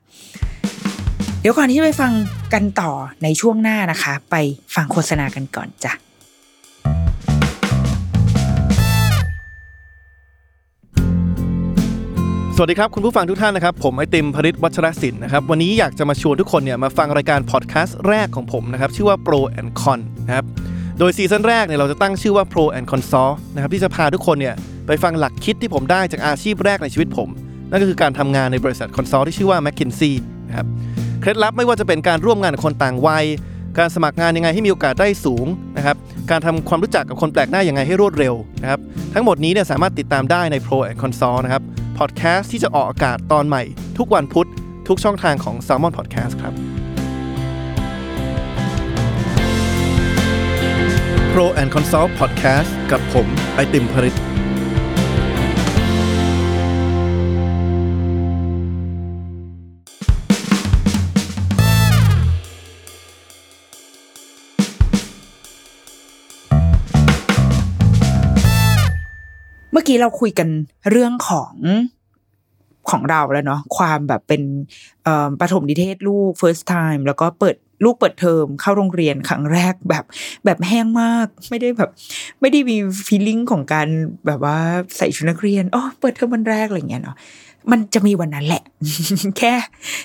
[1.40, 2.12] เดี๋ยวก่อนที่จะไปฟัง
[2.54, 4.36] กันต่อในช่วงหน้านะคะ ไป
[4.74, 5.92] ฟังโฆษณากันก่อนจ้ะ
[12.56, 20.46] สวัสดีครับ คุณผู้ฟังทุกท่านนะครับ ผมไอติมพริษฐ์ วัชรสินธุนะครับวันนี้อยากจะมาชวนทุกคนเนี่ยมาฟังรายการพอดแคสต์แรกของผมนะครับ ชื่อว่า Pro and Con นะครับ
[20.98, 24.54] โดยซีซั่นแรกเนี่ยเราจะตั้งชื่อว่า Pro and Consult นะครับที่จะพาทุกคนเนี่ย
[24.86, 27.28] ไปฟังหลักคิดที่ผมได้จากอาชีพแรกในชีวิตผม
[27.70, 30.12] นั่นก็คือการทำงานในบริษัท consult ที่ชื่อว่า McKinsey
[30.48, 30.66] นะครับ
[31.20, 33.24] เคล็ดลับไม่ว่าจะเป็นการร่วมงานกับคนต่างวัย
[33.78, 35.46] การสมัครงานยังไงให้มีโอกาสได้สูง
[35.76, 35.96] นะครับ
[36.30, 38.80] การทำความรู้จักกับคนแปลกหน้ายังไงให้รวดเร็วนะครับ
[39.14, 41.62] ทั้งหมดนี้เนี่ยสามารถติดตามได้ใน Pro and Consult นะครับ
[41.98, 43.62] พอดแคสต์ที่จะออกอากาศตอนใหม่
[43.98, 44.48] ทุกวันพุธ
[44.88, 46.54] ทุกช่องทางของ Salmon Podcast ครับ
[51.32, 54.16] Pro and Consult Podcast กับผมไอติมพริต
[69.92, 70.48] กี้เราคุยกัน
[70.90, 71.54] เรื่องของ
[72.90, 74.42] ของเราแล้วเนาะความแบบเป็น
[75.40, 80.04] ประถมนิเทศลูก first time แล้วก็เปิดลูกเปิดเทอมเข้าโรงเรียนครั้งแรกแบบ
[80.44, 81.90] แบบแห้งมาก ไม่ได้แบบ
[82.40, 82.76] ไม่ได้มี
[83.06, 83.88] feeling ของการ
[84.26, 84.58] แบบว่า
[84.96, 87.16] ใส่ชุดนักเรียนอ๋อเปิดเทอมวันแรกอะไรเงี้ยเนาะ
[87.70, 88.62] มันจะมีวันนั้นแหละ
[89.38, 89.52] แค่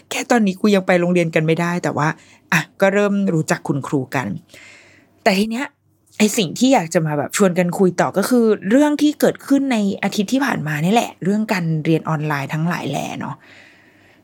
[0.09, 2.07] แค่ตอนนี้กูยังไปโรงเรียนกันไม่ได้ แต่ว่า
[2.53, 4.27] อะก็เริ่มรู้จักคุณครูกัน
[5.23, 5.67] แต่ทีเนี้ย
[6.17, 13.35] ไอสิ่งที่อยากจะมาแบบชวนกันคุยต่อก็คือ เรื่องที่เกิดขึ้นในอาทิตย์ที่ผ่านมานี่แหละ เรื่องการเรียนออนไลน์ทั้งหลายแหล่เนาะ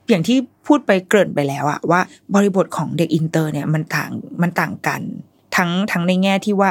[0.10, 2.02] อย่างที่พูดไปเกริ่นไปแล้วอะว่า
[2.36, 5.02] บริบทของเด็กอินเตอร์เนี่ยมันต่างมันต่างกัน
[5.56, 6.70] ทั้งทั้งในแง่ที่ว่า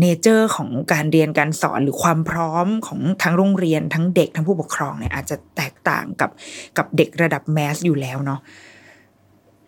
[0.00, 6.30] nature ของการเรียนการสอนหรือความพร้อมของทั้งโรงเรียนทั้งเด็กทั้งผู้ปกครองเนี่ยอาจจะแตกต่างกับ
[6.78, 8.40] กับเด็กระดับ mass อยู่แล้วเนาะ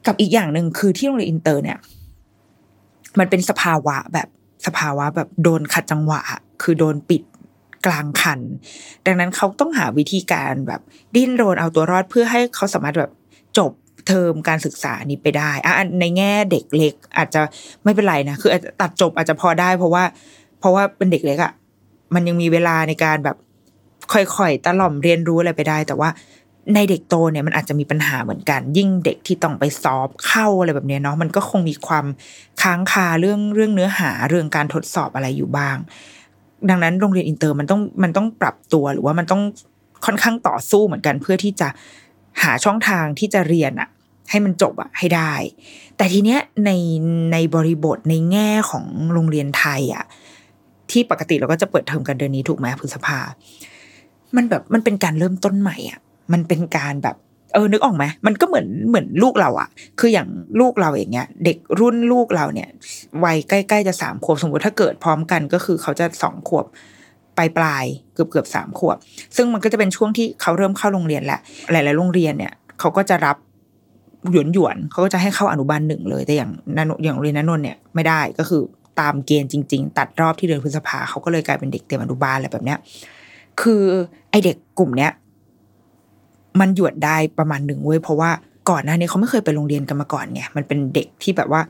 [0.07, 1.79] กับอีกอย่างหนึ่งคือที่โรงเรียนอินเตอร์เนี่ย
[3.19, 4.29] มันเป็นสภาวะแบบ
[4.67, 6.21] สภาวะแบบโดนขัดจังหวะ
[6.63, 7.23] คือโดนปิด
[7.87, 8.41] กลางคัน
[9.07, 10.81] ดังนั้นเขาต้องหาวิธีการแบบ
[11.15, 13.13] ดิ้นรนเอาตัวรอดเพื่อให้เขาสามารถแบบ
[13.59, 13.73] จบ
[14.07, 17.43] เทอมการศึกษานี้ไปได้อะในแง่เด็กเล็ก อาจจะ
[17.85, 20.05] ไม่เป็นไรนะ คือตัดจบอาจจะพอได้ เพราะว่า
[20.61, 21.53] เพราะว่าเป็นเด็กเล็กอะค่ะ
[22.15, 23.37] มันยังมีเวลาในการแบบ
[24.13, 26.09] ค่อยๆตะล่อมเรียนรู้อะไรไปได้ แต่ว่า
[26.75, 32.07] ในเด็กโตเนี่ยมันอาจจะมีปัญหาเหมือนกัน ยิ่งเด็กที่ต้องไปสอบเข้าอะไรแบบนี้เนาะมันก็คงมีความ
[32.63, 35.77] ค้างคาเรื่องเรื่องเนื้อหาเรื่องการทดสอบอะไรอยู่บ้าง
[36.71, 39.43] ดังนั้นโรงเรียนอินเตอร์มันต้องมันต้องปรับตัวหรือว่ามันต้อง
[40.07, 41.69] ค่อนข้างต่อสู้เหมือนกันเพื่อที่จะ
[42.43, 43.89] หาช่องทางที่จะเรียนอะ
[44.31, 45.33] ให้มันจบอะให้ได้
[45.97, 46.71] แต่ทีเนี้ยใน
[47.33, 50.05] ในบริบทในแง่ของโรงเรียนไทยอะ
[50.91, 53.19] ที่ปกติเราก็จะเปิดเทอมกันเดือนนี้ถูกไหมพฤษภา
[54.37, 56.01] มันแบบมันเป็นการเริ่มต้นใหม่อะ
[56.33, 57.17] มันเป็นการแบบ
[57.55, 59.69] เออนึกออกไหมมันก็เหมือนเหมือนลูกเราอะ
[60.01, 60.29] คืออย่าง
[60.61, 62.69] ลูกเราอย่างเงี้ย เด็กรุ่นลูกเราเนี่ย
[63.25, 66.65] วัยใกล้ๆจะสามขวบสมมติถ้าเกิดพร้อมกันก็คือเขาจะสองขวบ
[67.37, 68.97] ปลายปลายเกือบเกือบสามขวบ
[69.37, 71.41] ซึ่งมันก็จะเป็นช่วงที่เขาเริ่มเข้าโรงเรียนแหละ
[71.73, 73.37] หลาย ๆ โรงเรียนเนี่ยเขาก็จะรับ
[74.31, 78.63] หยวนหยวนเขาก็จะให้เข้าอนุบาลหนึ่งเลย แต่อย่างนันอย่างเรียนนันนนเนี่ยไม่ได้ก็คือ
[79.01, 82.79] ตามเกณฑ์จริง ๆ ตัดรอบที่เดือนพฤษภาเขาก็เลยกลายเป็นเด็กเต็มอนุบาลอะไรแบบเนี้ย
[83.63, 83.83] คือ
[84.31, 85.11] ไอเด็กกลุ่มเนี้ย
[86.61, 88.31] มันหยวนได้ประมาณหนึ่งเว้ยเพราะว่า
[88.71, 91.61] ก่อนหน้านี้เขาไม่เคยไปโรงเรียนกันมาก่อนไงมันเป็นเด็กที่แบบว่า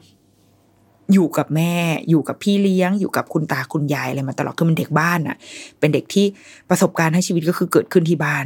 [1.12, 1.74] อยู่กับแม่
[2.10, 5.36] อยู่กับพี่เลี้ยง อยู่กับคุณตาคุณยายอะไรมาตลอดคือมันเด็กบ้านอะ
[5.78, 6.26] เป็นเด็กที่
[6.68, 8.44] ประสบการณ์ให้ชีวิตก็คือเกิดขึ้นที่บ้าน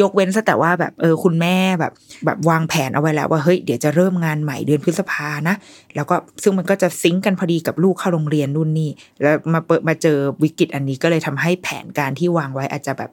[0.00, 1.92] ยกเว้นซะแต่ว่าแบบเออคุณแม่แบบ
[2.24, 5.54] แบบวางแผนเอาไว้แล้วว่าเฮ้ยเดี๋ยวจะเริ่มงานใหม่เดือนพฤษภานะ
[5.94, 8.90] แล้วก็ซึ่งมันก็จะซิงก์กันพอดีกับลูกเข้าโรงเรียนนู่นนี่
[9.22, 13.10] แล้วมาเปิดมาเจอวิกฤตอันนี้ก็เลยทำให้แผนการที่วางไว้อาจจะแบบ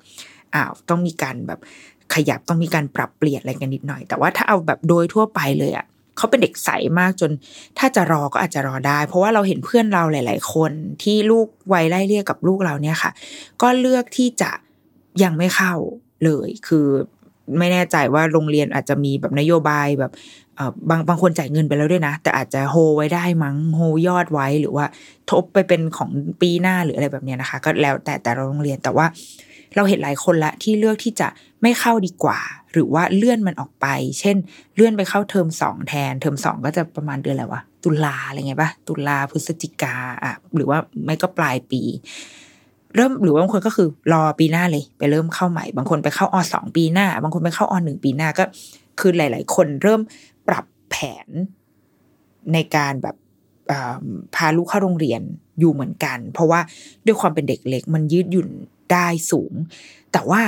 [0.55, 1.59] อ้าวต้องมีการแบบ
[2.13, 5.85] ขยับต้องมีการปรับเปลี่ยนอะไรกันนิดหน่อย แต่ว่าถ้าเอาแบบโดยทั่วไปเลยอะ
[6.17, 6.69] เขาเป็นเด็กใส
[6.99, 7.31] มากจน
[7.77, 10.71] ถ้าจะรอก็อาจจะรอได้ เพราะว่าเราเห็นเพื่อนเราหลาย ๆ คน
[11.03, 13.11] ที่ลูกวัยไล่เรียกกับลูกเราเนี่ยค่ะ
[13.61, 14.51] ก็เลือกที่จะ
[15.23, 15.73] ยังไม่เข้า
[16.25, 16.87] เลย คือ
[17.57, 20.11] ไม่แน่ใจว่าโรงเรียนอาจจะมีแบบนโยบายแบบ
[20.89, 24.85] บางบางคนจ่ายเงินไปแล้วด้วยนะ แต่อาจจะโฮไว้ได้มั้งโฮยอดไว้หรือว่า
[25.31, 26.09] ทบไปเป็นของ
[26.41, 29.05] ปีหน้าหรืออะไรแบบเนี้ยนะคะ ก็แล้วแต่แต่โรงเรียนแต่ว่า
[29.75, 31.27] เราเห็นหลายคนละที่เลือกที่จะ
[31.61, 32.39] ไม่เข้าดีกว่า
[32.71, 33.87] หรือว่าเลื่อนมันออกไป
[34.19, 34.37] เช่น
[34.75, 41.81] เลื่อนไปเข้าเทอมสองแทน เทอมสองก็จะประมาณเดือนอะไรวะตุลาอะไรเงี้ยปะตุลาพฤศจิกาอะหรือว่าไม่ก็ปลายปี
[42.95, 48.43] เริ่มหรือว่าบางคนก็คือรอปีหน้าเลยไปเริ่มเข้าใหม่ บางคนไปเข้าอสองปีหน้า บางคนไปเข้าอหนึ่งปีหน้าก็
[48.99, 50.01] คือหลาย ๆ คนเริ่ม
[50.47, 50.95] ปรับแผ
[51.25, 51.27] น
[52.53, 53.15] ในการแบบ
[54.35, 55.21] พาลูกเข้าโรงเรียน
[55.59, 56.59] อยู่เหมือนกัน เพราะว่า
[57.05, 58.49] ด้วยความเป็นเด็กเล็ก มันยืดหยุ่น
[58.91, 59.53] ได้สูง
[60.11, 60.41] แต่ว่า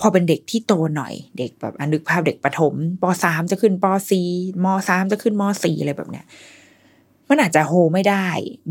[0.00, 4.28] พอเป็นเด็กที่โตหน่อย เด็กแบบอันนึกภาพเด็กประถมปสามจะขึ้นปสี่
[4.64, 6.24] มสามจะขึ้นมสี่อะไรแบบเนี้ย
[7.28, 8.26] มันอาจจะโฮไม่ได้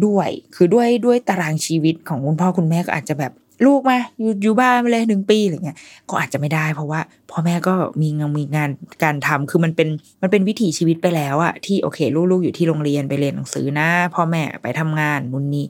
[0.05, 3.33] ด้วย คือด้วยด้วยตารางชีวิตของคุณพ่อคุณแม่ก็อาจจะแบบ
[3.65, 5.77] ลูกมาอยู่อยู่บ้านไปเลยหนึ่งปีอะไรเงี้ย
[6.09, 6.99] ก็อาจจะไม่ได้ เพราะว่า
[7.31, 8.69] พ่อแม่ก็มีงานมีงาน
[9.03, 9.89] การทำคือมันเป็น
[10.21, 11.99] มันเป็นวิถีชีวิตไปแล้วอะที่โอเค
[12.31, 15.65] ลูกๆอยู่ที่โรงเรียนไปเรียนหนังสือนะ พ่อแม่ไปทำงานนู่นนี่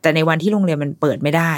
[0.00, 1.52] แต่ในวันที่โรงเรียนมันเปิดไม่ได้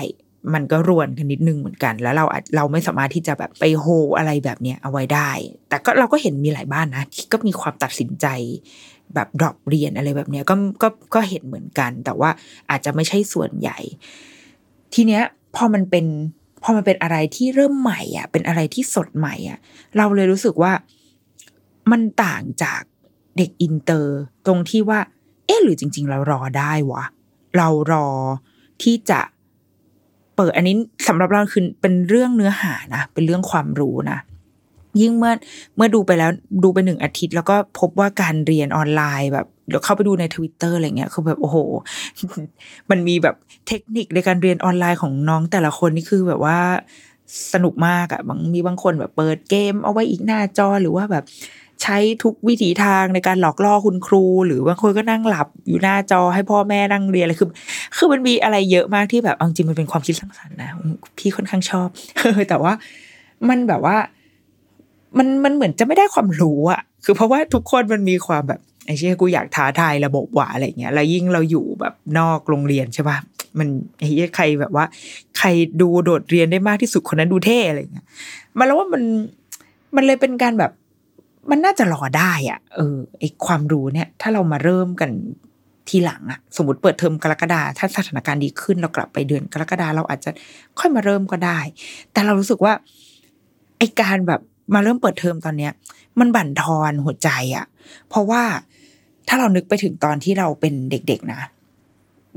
[0.55, 2.25] มันก็รวนกันนิดนึงเหมือนกัน แล้วเรา
[2.57, 3.87] เราไม่สามารถที่จะแบบไปโฮ
[4.19, 5.31] อะไรแบบเนี้ยเอาไว้ได้
[5.69, 8.27] แต่ก็เราก็เห็นมีหลายบ้านนะที่ก็มีความตัดสินใจ
[9.15, 12.31] แบบดรอปเรียนอะไรแบบเนี้ยก็ก็ก็เห็นเหมือนกัน แต่ว่า
[12.71, 13.79] อาจจะไม่ใช่ส่วนใหญ่
[14.95, 15.23] ทีเนี้ย
[15.57, 16.07] พอมันเป็น
[16.63, 19.59] พอมันเป็นอะไรที่เริ่มใหม่อะ เป็นอะไรที่สดใหม่อะ
[19.97, 20.73] เราเลยรู้สึกว่า
[21.91, 22.83] มันต่างจาก
[23.37, 25.01] เด็กอินเตอร์ ตรงที่ว่า
[25.47, 27.05] เอ๊ะหรือจริง ๆ เรารอได้วะ
[27.57, 28.09] เรารอ
[28.83, 29.21] ที่จะ
[30.37, 30.75] เปิดอันนี้
[31.09, 34.19] สำหรับเราคือเป็นเรื่องเนื้อหานะ เป็นเรื่องความรู้นะ
[35.01, 35.33] ยิ่งเมื่อ
[35.77, 36.31] เมื่อดูไปแล้ว
[36.65, 41.57] ดูไปหนึ่งอาทิตย์ แล้วก็พบว่าการเรียนออนไลน์แบบเดี๋ยวเข้าไปดูในทวิตเตอร์อะไรเงี้ยคือแบบโอ้โห
[42.91, 43.35] มันมีแบบ
[43.69, 46.59] เทคนิคในการเรียนออนไลน์ของน้องแต่ละคนนี่คือแบบว่า
[47.53, 51.25] สนุกมากอะบางมีบางคนแบบเปิดเกมเอาไว้อีกหน้าจอหรือว่าแบบ
[51.85, 57.49] ใช้ทุกวิถีทางในการหลอกล่อคุณครู หรือบางคนก็นั่งหลับอยู่หน้าจอให้พ่อแม่นั่งเรียนอะไรคือ
[57.97, 60.71] คือมันมีอะไรเยอะมากที่แบบจริงมันเป็นความคิดสร้างสรรค์นะ
[61.19, 61.89] พี่ค่อนข้างชอบ
[62.49, 62.73] แต่ว่า
[63.49, 63.97] มันแบบว่า
[65.19, 73.19] มันมันเหมือนจะไม่ได้ความรู้อะคือเพราะว่าทุกคนมันมีความแบบไอ้เชี่ยกูอยากท้าทายระบบว่ะอะไรเงี้ยแล้วยิ่งเราอยู่แบบนอกโรงเรียนใช่ปะ
[73.59, 73.69] มัน
[73.99, 74.85] ไอ้เชี่ยใครแบบว่า
[75.39, 75.49] ใคร
[75.81, 78.07] ดูโดดเรียนได้มากที่สุดคนนั้นดูเท่อะไรเงี้ย
[78.59, 79.03] มันแล้วว่ามัน
[79.97, 80.73] มันเลยเป็นการแบบ
[81.51, 85.11] มันน่าจะรอได้อะเออไอความรู้เนี่ย ถ้าเรามาเริ่มกัน
[85.89, 90.31] ทีหลังอะสมมติเปิดเทอมกรกฎาถ้าสถานการณ์ดีขึ้นเรากลับไปเดือนกรกฎาเราอาจจะ
[90.79, 91.59] ค่อยมาเริ่มก็ได้
[92.13, 92.73] แต่เรารู้สึกว่า
[93.79, 94.41] ไอการแบบ
[94.75, 95.73] มาเริ่มเปิดเทอมตอนเนี้ย
[96.19, 97.67] มันบั่นทอนหัวใจอะ
[98.09, 98.43] เพราะว่า
[99.29, 101.41] ถ้าเรานึกไปถึงตอนที่เราเป็นเด็กๆนะ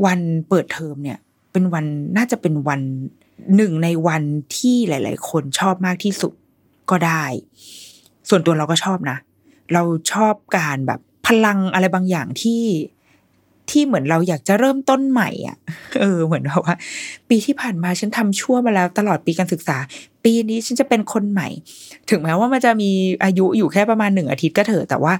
[0.06, 1.18] วันเปิดเทอมเนี่ย
[1.52, 1.86] เป็นวัน
[2.18, 2.82] น่าจะเป็นวัน
[3.56, 4.24] หนึ่งในวัน
[4.56, 6.34] ที่หลาย ๆ คนชอบมากที่สุด
[6.90, 7.24] ก็ได้
[8.30, 9.18] ส่วนตัวเราก็ชอบนะ
[9.74, 12.64] เราชอบการแบบพลังอะไรบางอย่างที่
[13.70, 15.58] ที่เหมือนเราอยากจะเริ่มต้นใหม่อะ
[16.00, 16.76] เออ เหมือนแบบว่า
[17.30, 19.78] ปีที่ผ่านมาฉันทำชั่วมาแล้วตลอดปีการศึกษา
[20.24, 21.48] ปีนี้ฉันจะเป็นคนใหม่
[22.10, 22.92] ถึงแม้ว่ามันจะมี
[23.24, 25.14] อายุอยู่แค่ประมาณหนึ่งอาทิตย์ก็เถอะแต่ว่า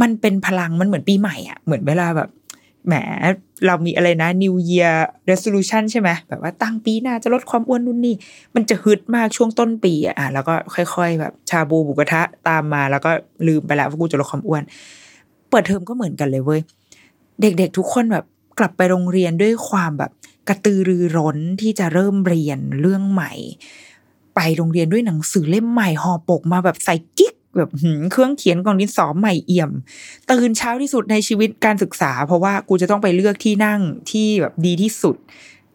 [0.00, 2.28] มันเป็นพลังมันเหมือนปีใหม่อะ เหมือนเวลาแบบ
[2.86, 2.94] แหม
[3.66, 4.94] เรามีอะไรนะ New Year
[5.30, 8.14] Resolution ใช่ไหมแบบว่าตั้งปีหน้าจะลดความอ้วนนู่นนี่
[8.54, 13.10] มันจะฮึดมากช่วงต้นปีอะแล้วก็ค่อยๆ แบบชาบูบุกระทะตามมาแล้วก็
[13.46, 14.62] ลืมไปแล้วว่ากูจะลดความอ้วน
[15.50, 16.60] เปิดเทอมก็เหมือนกันเลยเว้ย
[17.40, 18.24] เด็กๆทุกคนแบบ
[18.58, 20.10] กลับไปโรงเรียนด้วยความแบบ
[20.48, 23.32] กระตือรือร้นที่จะเริ่มเรียนเรื่องใหม่
[24.34, 27.70] ไปโรงเรียนด้วยหนังสือเล่มใหม่ห่อปกมาแบบใส่กิ๊ก แบบ
[28.12, 29.70] เครื่องเขียนกล่องดินสอใหม่เอี่ยม
[30.30, 35.16] ตื่นเช้าที่สุดในชีวิตการศึกษา เพราะว่ากูจะต้องไปเลือกที่นั่งที่แบบดีที่สุด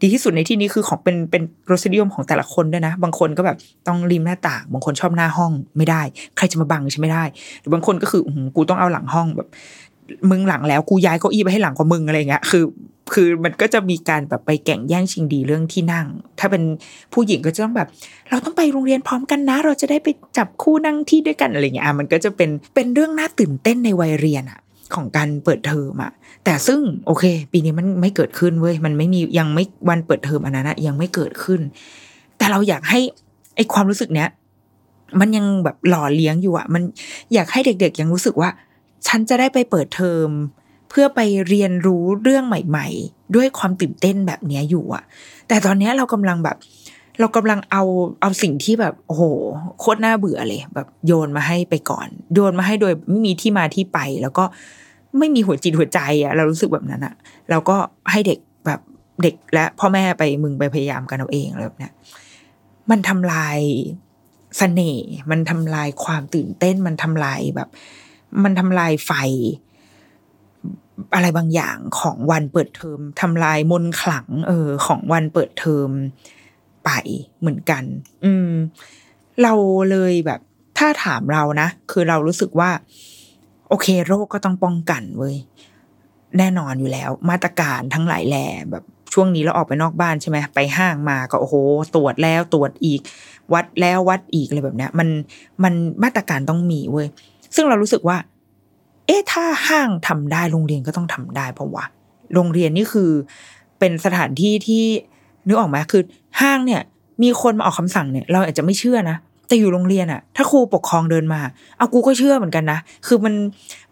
[0.02, 3.56] ดีที่สุดในที่นี้คือของเป็นเป็นรสนิยมของแต่ละคนด้วยนะ บางคนก็แบบ
[3.88, 6.02] ต้องริมหน้าต่าง บางคนชอบหน้าห้องไม่ได้
[6.36, 7.24] ใครจะมาบังฉันไม่ได้
[7.60, 8.22] หรือบางคนก็คือ
[8.56, 9.48] กูต้องเอาหลังห้องแบบ
[10.30, 12.64] มึงหลังแล้วกูย้ายเก้าอี้ไปให้หลังกว่ามึงอะไรเงี้ยคือ
[13.14, 16.06] คือมันก็จะมีการแบบไปแข่งแย่งชิงดีเรื่องที่นั่ง
[16.38, 16.62] ถ้าเป็น
[17.12, 17.88] ผู้หญิงก็จะต้องแบบ
[18.30, 24.60] เราต้องไปโรงเรียนพร้อมกันนะ เราจะได้ไปจับคู่นั่งที่ด้วยกันอะไรเงี้ยมันก็จะเป็นเป็นเรื่องน่าตื่นเต้นในวัยเรียนอะ
[24.94, 26.12] ของการเปิดเทอมอะ
[26.44, 31.60] แต่ซึ่งโอเค ปีนี้มันไม่เกิดขึ้นเว้ยมันไม่มียังไม่วันเปิดเทอมอันนั้นนะยังไม่เกิดขึ้น
[32.38, 33.00] แต่เราอยากให้
[33.56, 34.28] ไอความรู้สึกเนี้ย
[35.20, 36.82] มันยังแบบหล่อเลี้ยงอยู่อะมัน
[37.34, 38.50] อยากให้เด็ก ๆ ยังรู้สึกว่า
[39.06, 40.28] ฉันจะได้ไปเปิดเทอม
[40.90, 45.04] เพื่อไปเรียนรู้เรื่องใหม่ ๆ ด้วยความตื่นเต้นแบบนี้อยู่อะ
[45.48, 46.56] แต่ตอนนี้เรากำลังแบบ
[47.20, 47.82] เรากำลังเอา
[48.20, 49.22] เอาสิ่งที่แบบโอ้โห
[49.80, 54.44] โคตรน่าเบื่อเลย แบบโยนมาให้ไปก่อน โยนมาให้โดยไม่มีที่มาที่ไป แล้วก็
[55.18, 57.14] ไม่มีหัวจิตหัวใจอะเรารู้สึกแบบนั้นอะ
[57.50, 57.76] แล้วก็
[58.10, 58.80] ให้เด็กแบบ
[59.22, 61.92] เด็กและพ่อแม่ไปมึงไปพยายามกันเอาเองอะไรแบบเนี้ย
[62.90, 63.58] มันทำลาย
[64.58, 67.68] เสน่ห์มันทำลายความตื่นเต้นมันทำลายแบบ
[68.42, 69.12] มันทำลายไฟ
[71.14, 75.90] อะไรบางอย่างของวันเปิดเทอมทำลายมนขลัง เออ ของวันเปิดเทอม
[76.84, 76.90] ไป
[77.40, 77.84] เหมือนกัน
[78.24, 78.50] อืม
[79.42, 79.52] เรา
[79.90, 80.40] เลยแบบ
[80.78, 82.70] ถ้าถามเรานะ คือเรารู้สึกว่า
[83.68, 85.36] โอเค โรคก็ต้องป้องกันเว้ย
[86.38, 91.54] แน่นอนอยู่แล้ว มาตรการทั้งหลายแหล่แบบช่วงนี้เราออกไปนอกบ้านใช่ไหมไปห้างมาก็โอ้โห
[91.94, 93.00] ตรวจแล้วตรวจอีก
[93.52, 95.08] วัดแล้ววัดอีกอะไรแบบเนี้ยมัน
[95.64, 97.08] มันมาตรการต้องมีเว้ย
[97.54, 98.16] ซึ่งเรารู้สึกว่า
[99.06, 101.84] เอ๊ะถ้าห้างทำได้โรงเรียนก็ต้องทำได้เพราะว่า
[102.34, 103.10] โรงเรียนนี่คือ
[103.78, 104.84] เป็นสถานที่ที่
[105.46, 106.02] นึกออกไหมคือ
[106.40, 106.82] ห้างเนี่ย
[107.22, 109.16] มีคนมาออกคำสั่งเนี่ย เราอาจจะไม่เชื่อนะ
[109.48, 111.40] แต่อยู่โรงเรียนอะถ้าครูปกครองเดินมา
[111.76, 113.34] เอากูก็เชื่อเหมือนกันนะคือมัน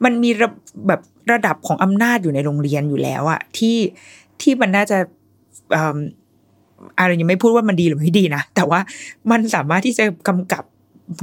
[0.04, 0.50] มันมีระ
[0.86, 1.00] แบบ
[1.32, 3.76] ระดับของอำนาจอยู่ในโรงเรียนอยู่แล้วอะที่
[4.40, 4.98] ที่มันน่าจะ
[6.98, 8.80] อะไรยังไม่พูดว่ามันดีหรือไม่ดีนะแต่ว่า
[9.30, 10.62] มันสามารถที่จะกำกับ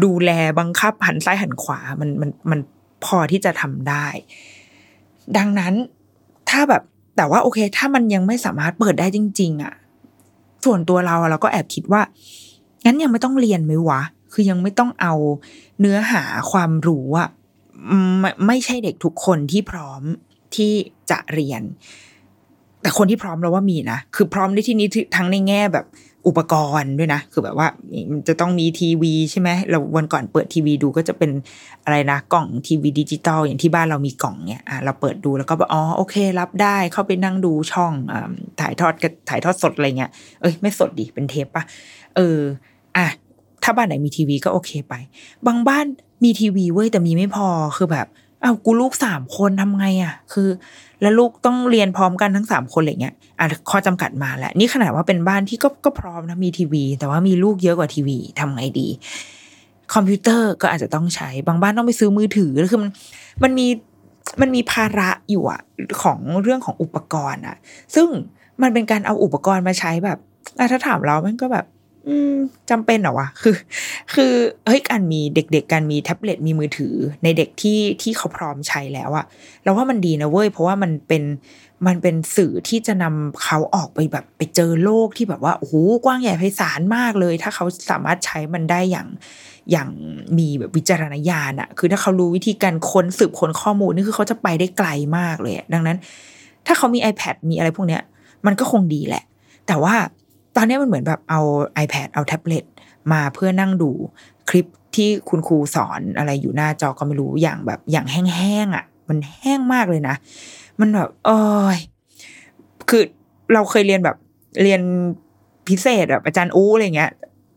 [0.04, 2.60] ดูแลบังคับหันซ้ายหันขวามันมันมัน
[3.06, 4.06] พอที่จะทำได้
[5.38, 5.74] ดังนั้น
[6.50, 6.84] ถ้าแบบ
[7.18, 9.74] แต่ว่าโอเค ถ้ามันยังไม่สามารถเปิดได้จริง ๆอะ
[10.66, 12.02] ส่วนตัวเราเราก็แอบคิดว่า
[12.86, 14.02] งั้นยังไม่ต้องเรียนไหมวะ
[14.34, 15.14] คือยังไม่ต้องเอา
[15.80, 17.30] เนื้อหาความรู้อะ
[18.20, 20.02] ไม่ไม่ใช่เด็กทุกคนที่พร้อม
[20.56, 20.74] ที่
[21.10, 21.62] จะเรียน
[22.82, 25.86] แต่คนที่พร้อมเราว่ามีนะ คือพร้อมในที่นี้ทั้งในแง่แบบ
[26.28, 27.68] อุปกรณ์ด้วยนะ คือแบบว่า
[28.12, 31.32] มันจะต้องมีทีวีใช่ไหมเราวันก่อนเปิดทีวีดูก็จะเป็น
[31.84, 38.14] อะไรนะกล่องทีวีดิจิตอลอย่างที่บ้านเรามีกล่องเนี่ยอะเราเปิดดูแล้วก็บอกอ๋อโอเค รับได้เข้าไปนั่งดูช่องอ
[38.60, 38.94] ถ่ายทอด
[39.30, 41.64] ถ่ายทอดสดอะไรเงี้ยเอ้ยไม่สดดิเป็นเทปปะ
[42.16, 42.38] เออ
[42.98, 43.08] อะ
[43.64, 44.94] ถ้าบ้านไหนมีทีวีก็โอเคไป
[45.48, 45.86] บางบ้าน
[46.24, 48.08] มีทีวีเว้ยแต่มีไม่พอคือแบบ
[48.44, 50.50] อ้าวกูลูกสามคนทำไงอะ คือ
[51.02, 58.88] แล้วลูกต้องเรียนพร้อมกันทั้งสามคนอะไรเงี้ยอะข้อจำกัดมาแล้วนี่ขนาดว่าเป็นบ้านที่ก็ก็พร้อมนะมีทีวี แต่ว่ามีลูกเยอะกว่าทีวีทำไงดี
[59.94, 62.92] คอมพิวเตอร์ก็อาจจะต้องใช้บางบ้านต้องไปซื้อมือถือคือมัน
[63.44, 63.68] มันมี
[64.42, 65.62] มันมีภาระอยู่อะ
[66.02, 67.58] ของเรื่องของอุปกรณ์อะ
[67.96, 68.08] ซึ่ง
[68.62, 70.18] มันเป็นการเอาอุปกรณ์มาใช้แบบ
[70.72, 71.66] ถ้าถามเรามันก็แบบ
[72.08, 72.36] อืม
[72.70, 73.56] จำเป็นเหรอวะคือ
[74.14, 74.34] คือ
[74.66, 79.26] เฮ้ยการมีเด็ก ๆ การมีแท็บเล็ตมีมือถือ ในเด็กที่ที่เขาพร้อมใช้แล้วอะ
[79.64, 81.24] เราว่ามันดีนะเว้ยเพราะว่ามันเป็น
[81.88, 85.74] มันเป็นสื่อที่จะนำเขาออกไปแบบไปเจอโลกที่แบบว่าโอ้โห
[86.06, 89.08] กว้างใหญ่ไพศาลมากเลย ถ้าเขาสามารถใช้มันได้อย่าง
[89.72, 89.90] อย่าง
[90.38, 95.98] มีแบบวิจารณญาณอะคือถ้าเขารู้วิธีการค้นสืบค้นข้อมูลนี่คือเขาจะไปได้ไกลมากเลยดังนั้น
[96.66, 98.02] ถ้าเขามี iPad มีอะไรพวกเนี้ย
[98.46, 99.24] มันก็คงดีแหละ
[99.68, 99.96] แต่ว่า
[100.56, 101.42] ตอนนี้มันเหมือนแบบเอา
[101.84, 102.66] iPad เอาแท็บเล็ต
[103.12, 103.92] มาเพื่อนั่งดู
[104.50, 110.16] คลิปที่คุณครูสอนอะไรอยู่หน้าจอก็ไม่รู้อย่างแบบอย่างแห้งๆอะ มันแห้งมากเลยนะ
[110.80, 111.40] มันแบบโอ้
[111.76, 111.78] ย
[112.90, 113.04] คือ
[113.54, 114.18] เราเคยเรียนแบบ
[114.64, 114.82] เรียน
[115.68, 117.12] พิเศษแบบอาจารย์อู้อะไรเงี้ย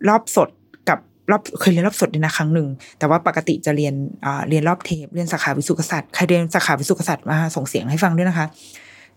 [0.08, 0.48] รอบสด
[0.88, 0.98] กับ
[1.30, 8.46] รอบเคยเรียนรอบสดด้วยนะครั้งหนึ่งแต่ว่าปกติจะเรียนอ่าเรียนรอบเทปเรียนสาขาวิสุขศาสตร์ใครเรียนสาขาวิสุขศาสตร์มาส่งเสียงให้ฟังด้วยนะคะ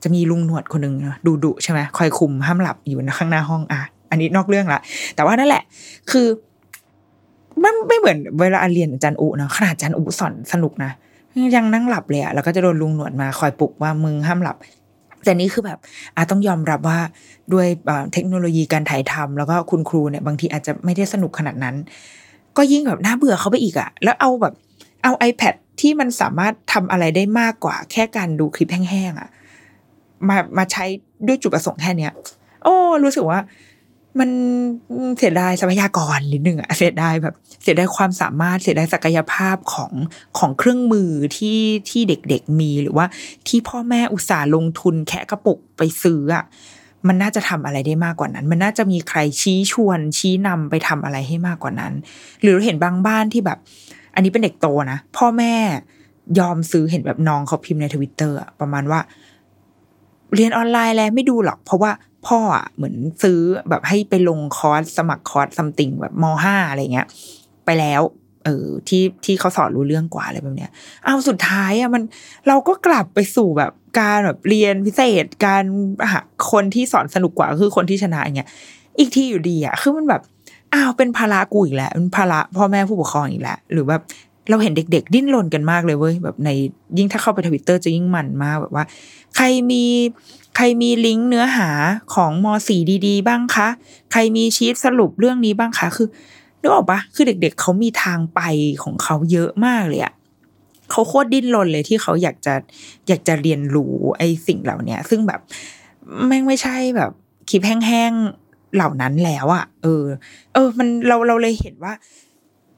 [0.03, 3.81] จะมีลุงหนวดคนหนึ่งดูดุใช่ไหมคอยคุมห้ามหลับอยู่ข้างหน้าห้องอะ
[4.11, 4.79] อันนี้นอกเรื่องละ
[5.15, 5.63] แต่ว่านั่นแหละ
[6.11, 6.27] คือ
[7.63, 10.91] มันไม่เหมือนเวลาเรียนอาจารย์อุนะขนาดอาจารย์อุสอนสนุกนะ
[11.55, 14.57] ยังนั่งหลับเลยอะแล้วก็จะโดนลุงหนวดมาคอยปลุกว่ามึงห้ามหลับ
[15.23, 15.79] แต่นี้คือแบบ
[16.15, 16.99] อาต้องยอมรับว่า
[17.53, 17.67] ด้วย
[18.13, 21.75] เทคโนโลยีการถ่ายทำแล้วก็คุณครูเนี่ยบางทีอาจจะไม่ได้สนุกขนาดนั้น
[22.57, 24.53] ก็ยิ่งแบบน่าเบื่อเขาไปอีกอะแล้วเอาแบบ
[25.03, 29.29] เอา iPad ที่มันสามารถทำอะไรได้มากกว่า แค่การดูคลิปแห้งๆอะ
[30.29, 30.85] มามาใช้
[31.27, 32.13] ด้วยจุดประสงค์แค่เนี้ย
[32.63, 33.39] โอ้ รู้สึกว่า
[34.19, 34.29] มัน
[35.17, 39.91] เสียดายทรัพยากรนิดนึงอะเสียดายแบบ เสียดายความสามารถเสียดายศักยภาพของ
[40.37, 43.05] ของเครื่องมือที่ที่เด็กๆมีหรือว่า
[43.47, 46.45] ที่พ่อแม่อุตส่าห์ลงทุนแค่กระปุกไปซื้ออะ
[47.07, 51.93] มันน่าจะทำอะไรได้มากกว่านั้น มันน่าจะมีใครชี้ชวน ชี้นำไปทำอะไรให้มากกว่านั้น
[52.41, 53.57] หรือเห็นบางบ้านที่แบบ
[54.15, 55.53] อันนี้เป็นเด็กโตนะ พ่อแม่
[56.39, 58.99] ยอมซื้อเห็นแบบน้องเขาพิมพ์ในทวิตเตอร์ประมาณว่า
[60.35, 61.91] เรียนออนไลน์แล้วไม่ดูหรอก เพราะว่า
[62.27, 67.07] พ่ออะเหมือนซื้อแบบให้ไปลงคอร์สสมัครคอร์ส something แบบมห้าอะไรเงี้ย
[67.65, 68.01] ไปแล้ว
[68.45, 70.71] เออที่ที่เขาสอนรู้เรื่องกว่าอะไรแบบเนี้ย
[71.03, 72.03] เอาสุดท้ายอะมัน
[72.47, 75.63] เราก็กลับไปสู่แบบการแบบเรียนพิเศษ การ
[76.11, 76.19] หา
[76.51, 78.49] คนที่สอนสนุกกว่าคือคนที่ชนะอย่างเงี้ย
[78.99, 80.21] อีกที่อยู่ดีอะคือมันแบบ
[80.73, 84.01] อ้าวเป็นภาระกูอีกแล้วเป็นภาระพ่อแม่ผู้ปกครองอีกแล้วหรือแบบ
[84.49, 86.49] เราเห็นเด็ก ๆ ดิ้นรนกันมากเลยเว้ยแบบใน
[86.97, 88.85] ยิ่งถ้าเข้าไปทวิตเตอร์จะยิ่งมันมากแบบว่า
[89.35, 89.83] ใครมี
[90.55, 91.69] ใครมีลิงก์เนื้อหา
[92.15, 93.67] ของมสี่ดี ๆ บ้างคะ
[94.11, 96.07] ใครมีชีตสรุปเรื่องนี้บ้างคะ คือ
[96.61, 98.41] นึกออกปะคือเด็ก ๆเขามีทางไป
[98.83, 100.13] ของเขาเยอะมากเลยอะ
[100.91, 102.53] เขาโคตรดิ้นรนเลยที่เขาอยากจะ
[103.07, 105.39] อยากจะเรียนรู้ไอ้สิ่งเหล่าเนี้ยซึ่งแบบ
[106.27, 107.11] แม่งไม่ใช่แบบ
[107.49, 110.03] คลิปแห้งๆเหล่านั้นแล้วอะเออ
[110.53, 111.93] เออ มันเราเราเลยเห็นว่า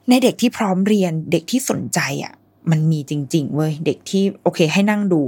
[0.09, 2.33] ในเด็กที่พร้อมเรียนเด็กที่สนใจอะ
[2.71, 5.21] มันมีจริงๆเว้ยเด็กที่โอเคให้นั่งดู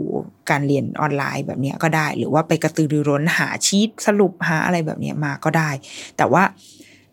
[0.50, 5.70] การเรียนออนไลน์แบบเนี้ยก็ได้ หรือว่าไปกระตือรือร้นหาชีตสรุปหาอะไรแบบเนี้ยมาก็ได้
[6.18, 6.44] แต่ว่า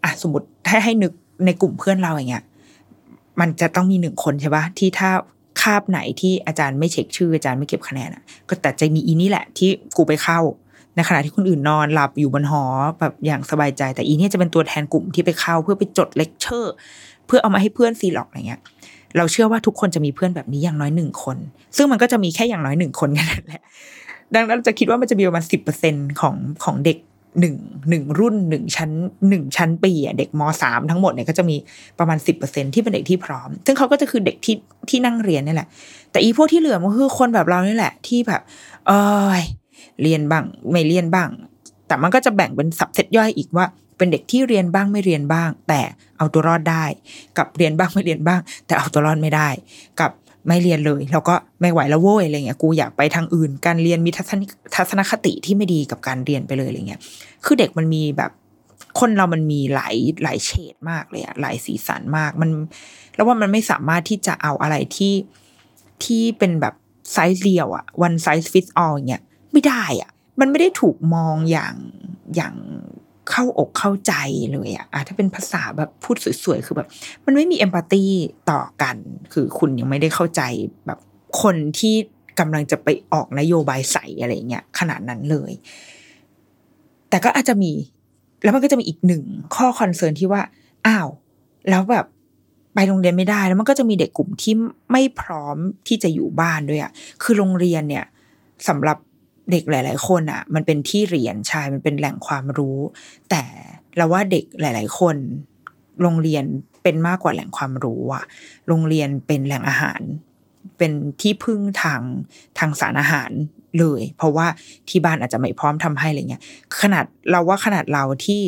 [0.05, 1.13] อะสมมติถ้าให้นึก
[1.45, 2.45] ในกลุ่มเพื่อนเราอย่างเงี้ย
[3.41, 5.11] มันจะต้องมีหนึ่งคนใช่ปะที่ถ้า
[5.61, 10.41] คาบไหนที่อาจารย์ไม่เช็คชื่ออาจารย์ไม่เก็บคะแนนอะ ก็แต่จะมีอีนี่แหละที่กูไปเข้า
[10.95, 12.63] ในขณะที่คนอื่นนอนหลับอยู่บนหอ
[13.01, 16.75] แบบอย่างสบายใจ แต่อีนี่จะเป็นตัวแทนกลุ่มที่ไปเข้าเพื่อไปจดเลคเชอร์
[17.29, 18.61] เพื่อเอามาให้เพื่อนซีร็อกซ์อะไรเงี้ย
[19.17, 21.37] เราเชื่อว่าทุกคนจะมีเพื่อนแบบนี้อย่างน้อยหนึ่งคน
[21.77, 23.63] ซึ่งมันก็จะมีแค่อย่างน้อยหนึ่งคนแค่นั้นแหละ
[24.35, 26.99] ดังนั้นเราจะคิดว่ามันจะมีประมาณสิบเปอร์เซ็นของของเด็ก
[27.41, 27.57] หนึ่ง
[27.91, 28.91] หนึ่งรุ่นหนึ่งชั้น
[29.29, 31.57] หนึ่งชั้นปีอะเด็กมสามทั้งหมดเนี่ยก็จะมี
[31.99, 34.57] ประมาณสิบเปอร์เซ็นที่เป็นเด็กที่พร้อม ซึ่งเขาก็จะคือเด็กที่
[34.91, 35.69] ที่นั่งเรียนนี่แหละ
[36.11, 38.43] แต่อีพวกที่เหลือมันคือคนแบบเรานี่แหละ ที่แบบ
[38.89, 38.93] เอ
[39.39, 39.43] ย
[40.03, 41.29] เรียนบ้างไม่เรียนบ้าง
[41.87, 43.67] แต่มันก็จะแบ่งเป็นสับเซตย่อยอีกว่า
[43.99, 45.81] เป็นเด็กที่เรียนบ้างไม่เรียนบ้าง แต่
[46.19, 46.85] เอาตัวรอดได้
[47.39, 49.49] กับเรียนบ้างไม่เรียนบ้าง แต่เอาตัวรอดไม่ได้
[50.01, 50.13] กับ
[50.47, 54.11] ไม่เรียนเลยแล้วก็ไม่ไหวแล้วโว้ยอะไรเงี้ยกูอยากไปทางอื่น การเรียนมี
[54.77, 57.01] ทัศนคติที่ไม่ดีกับการเรียนไปเลยอะไรเงี้ย
[57.45, 58.33] คือเด็กมันมีแบบ
[59.01, 62.51] คนเรามันมีหลายหลายเฉดมากเลยอะหลายสีสันมากมัน
[63.15, 65.15] แล้วว่ามันไม่สามารถที่จะเอาอะไรที่
[66.05, 66.75] ที่เป็นแบบ
[67.13, 71.75] ไซส์เดียวอะ one size fits all อย่างเงี้ยไม่ได้อะมันไม่ได้ถูกมองอย่าง
[72.37, 72.55] อย่าง
[73.31, 74.15] เข้าอกเข้าใจ
[74.53, 76.89] เลยอะอะถ้าเป็นภาษาแบบพูดสวยๆ คือแบบ
[77.25, 78.05] มันไม่มีเอมพัตตี
[78.51, 78.97] ต่อกัน
[79.33, 80.43] คือคุณยังไม่ได้เข้าใจ
[80.87, 80.99] แบบ
[81.43, 81.95] คนที่
[82.39, 85.53] กำลังจะไปออกนโยบายใส่อะไรเงี้ยขนาดนั้นเลย
[87.11, 87.73] แต่ก็อาจจะมี
[88.43, 89.23] แล้วมันก็จะมีอีกหนึ่ง
[89.55, 90.43] ข้อคอนเซิร์นที่ว่า
[90.87, 91.09] อ้าว
[91.71, 92.07] แล้วแบบ
[92.75, 94.55] ไปโรงเรียนไม่ได้ แล้วมันก็จะมีเด็กกลุ่มที่
[94.93, 95.57] ไม่พร้อม
[95.89, 98.05] ที่จะอยู่บ้านด้วยอะคือโรงเรียนเนี่ย
[98.69, 98.99] สำหรับ
[99.51, 102.79] เด็กหลาย ๆ คนอะมันเป็นที่เรียนใช่มันเป็นแหล่งความรู้
[103.31, 103.43] แต่
[103.97, 105.17] เราว่าเด็กหลาย ๆ คน
[106.03, 106.45] โรงเรียน
[106.83, 108.25] เป็นมากกว่าแหล่งความรู้อะ
[108.69, 110.01] โรงเรียนเป็นแหล่งอาหาร
[110.79, 112.01] เป็นที่พึ่งทาง
[112.59, 113.31] ทางสารอาหาร
[113.79, 114.47] เลย เพราะว่า
[114.89, 116.43] ที่บ้านอาจจะไม่พร้อมทำให้อะไรเงี้ย
[116.81, 118.43] ขนาดเราว่าขนาดเราที่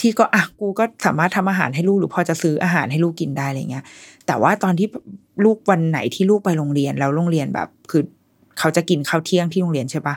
[0.00, 3.84] ที่ก็อะกูก็สามารถทำอาหารให้ลูกหรือพอจะซื้ออาหารให้ลูกกินได้อะไรเงี้ย
[4.26, 4.88] แต่ว่าตอนที่
[5.44, 8.02] ลูกวันไหนที่ลูกไปโรงเรียนแล้วโรงเรียนแบบ คือ
[8.60, 10.14] เขาจะกินข้าวเที่ยงที่โรงเรียนใช่ปะ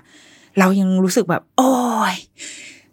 [0.60, 1.74] เรายังรู้สึกแบบ โอ้
[2.14, 2.16] ย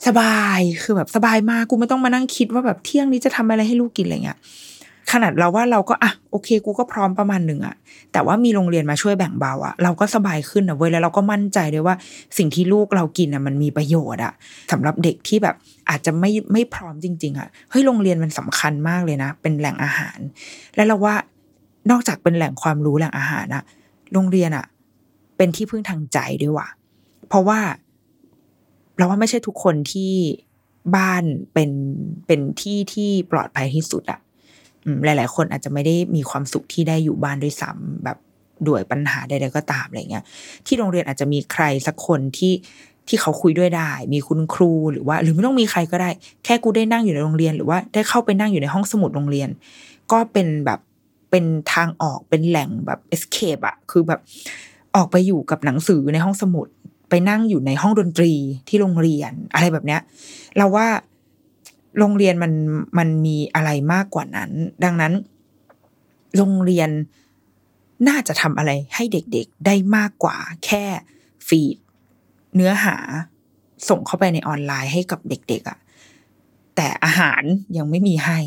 [0.07, 4.39] สบายคือแบบสบายมากกูไม่ต้องมานั่งคิดว่าแบบเที่ยงนี้จะทำอะไรให้ลูกกินอะไรเงี้ย
[5.13, 7.75] ขนาดเราว่าเราก็อะโอเค กูก็พร้อมประมาณหนึ่งอะ
[8.13, 11.95] แต่ว่ามีโรงเรียนมาช่วยแบ่งเบาอะเราก็สบายขึ้นนะเว้ยแล้วเราก็มั่นใจด้วยว่า
[12.39, 14.33] สิ่งที่ลูกเรากินอะมันมีประโยชน์อะ
[14.73, 15.57] สำหรับเด็กที่แบบ
[15.91, 20.19] อาจจะไม่ไม่พร้อมจริง ๆอะเฮ้ยโรงเรียนมันสำคัญมากเลยนะ เป็นแหล่งอาหาร
[20.77, 21.15] และเราว่า
[21.91, 23.63] นอกจากเป็นแหล่งความรู้แหล่งอาหารอะ
[24.13, 24.65] โรงเรียนอะ
[25.41, 26.69] เป็นที่พึ่งทางใจด้วยว่ะ
[27.29, 27.61] เพราะว่า
[28.97, 30.13] เราว่าไม่ใช่ทุกคนที่
[30.97, 31.71] บ้านเป็น
[32.27, 34.21] เป็นที่ที่ปลอดภัยที่สุดอะ
[35.05, 38.19] หลาย ๆ คนอาจจะไม่ได้มีความสุขที่ได้อยู่บ้านด้วยซ้ำแบบ
[38.67, 40.25] ด้วยปัญหาใดๆก็ตามอะไรเงี้ย
[40.67, 42.55] ที่โรงเรียนอาจจะมีใครสักคนที่
[43.09, 46.11] ที่เขาคุยด้วยได้ มีคุณครูหรือว่า หรือไม่ต้องมีใครก็ได้
[46.45, 49.49] แค่กูได้นั่งอยู่ในโรงเรียน หรือว่าได้เข้าไปนั่งอยู่ในห้องสมุดโรงเรียน
[50.13, 50.81] ก็เป็นแบบ
[51.31, 54.21] เป็นทางออกเป็นแหล่งแบบ escape อะคือแบบ
[54.97, 56.69] ออกไปอยู่กับหนังสือในห้องสมุด
[57.11, 58.33] ไปนั่งอยู่ในห้องดนตรี
[58.69, 60.01] ที่โรงเรียนอะไรแบบเนี้ย
[60.57, 60.89] เราว่า
[61.99, 62.53] โรงเรียนมัน
[62.99, 64.51] มันมีอะไรมากกว่านั้น
[64.85, 65.13] ดังนั้น
[66.37, 66.91] โรงเรียน
[68.09, 70.85] น่าจะทำอะไรให้เด็กๆได้มากกว่า แค่
[71.49, 71.77] ฟีด
[72.55, 72.97] เนื้อหา
[73.89, 75.79] ส่งเข้าไปในออนไลน์ให้กับเด็ก ๆอะ่ะ
[76.77, 77.43] แต่อาหาร
[77.77, 78.39] ยังไม่มีให้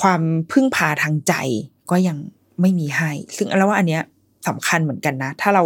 [0.00, 1.34] ความพึ่งพาทางใจ
[1.90, 2.16] ก็ยัง
[2.60, 4.02] ไม่มีให้ ซึ่งเราว่าอันเนี้ย
[4.48, 5.64] สำคัญเหมือนกันนะ ถ้าเรา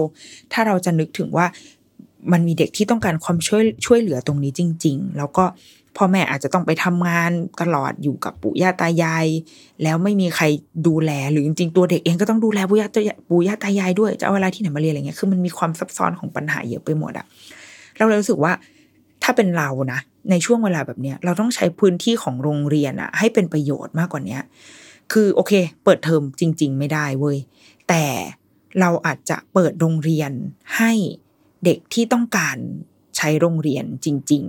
[0.52, 1.46] ถ้าเราจะนึกถึงว่า
[2.32, 5.44] มันมีเด็กที่ต้องการความช่วยช่วยเหลือตรงนี้จริง ๆ แล้วก็
[5.96, 7.30] พ่อแม่อาจจะต้องไปทำงาน
[7.60, 9.26] ตลอดอยู่กับปู่ย่าตายาย
[9.82, 10.44] แล้วไม่มีใคร
[10.86, 12.88] ดูแลหรือจริงๆตัวเด็กเองก็ต้องดูแลปู่ย่า
[13.28, 17.26] ปู่ย่าตายายด้วยจะเอาเวลาที่ไหนมาเรียนอะไรเงี้ยคือมันมีความซับซ้อนของปัญหาเยอะไปหมดอะ
[17.98, 18.52] เราเลยรู้สึกว่า
[19.22, 20.00] ถ้าเป็นเรานะ
[20.30, 24.42] ในช่วงเวลาแบบเนี้ยเราต้องใช้พื้นที่ของโรงเรียนอะให้เป็นประโยชน์มากกว่าเนี้ย
[25.12, 25.52] คือโอเค
[25.84, 27.38] เปิดเทอมจริง ๆ ไม่ได้เว้ย
[27.88, 28.04] แต่
[28.80, 30.32] เราอาจจะเปิดโรงเรียน
[30.76, 30.92] ให้
[31.64, 32.56] เด็กที่ต้องการ
[33.16, 34.44] ใช้โรงเรียนจริง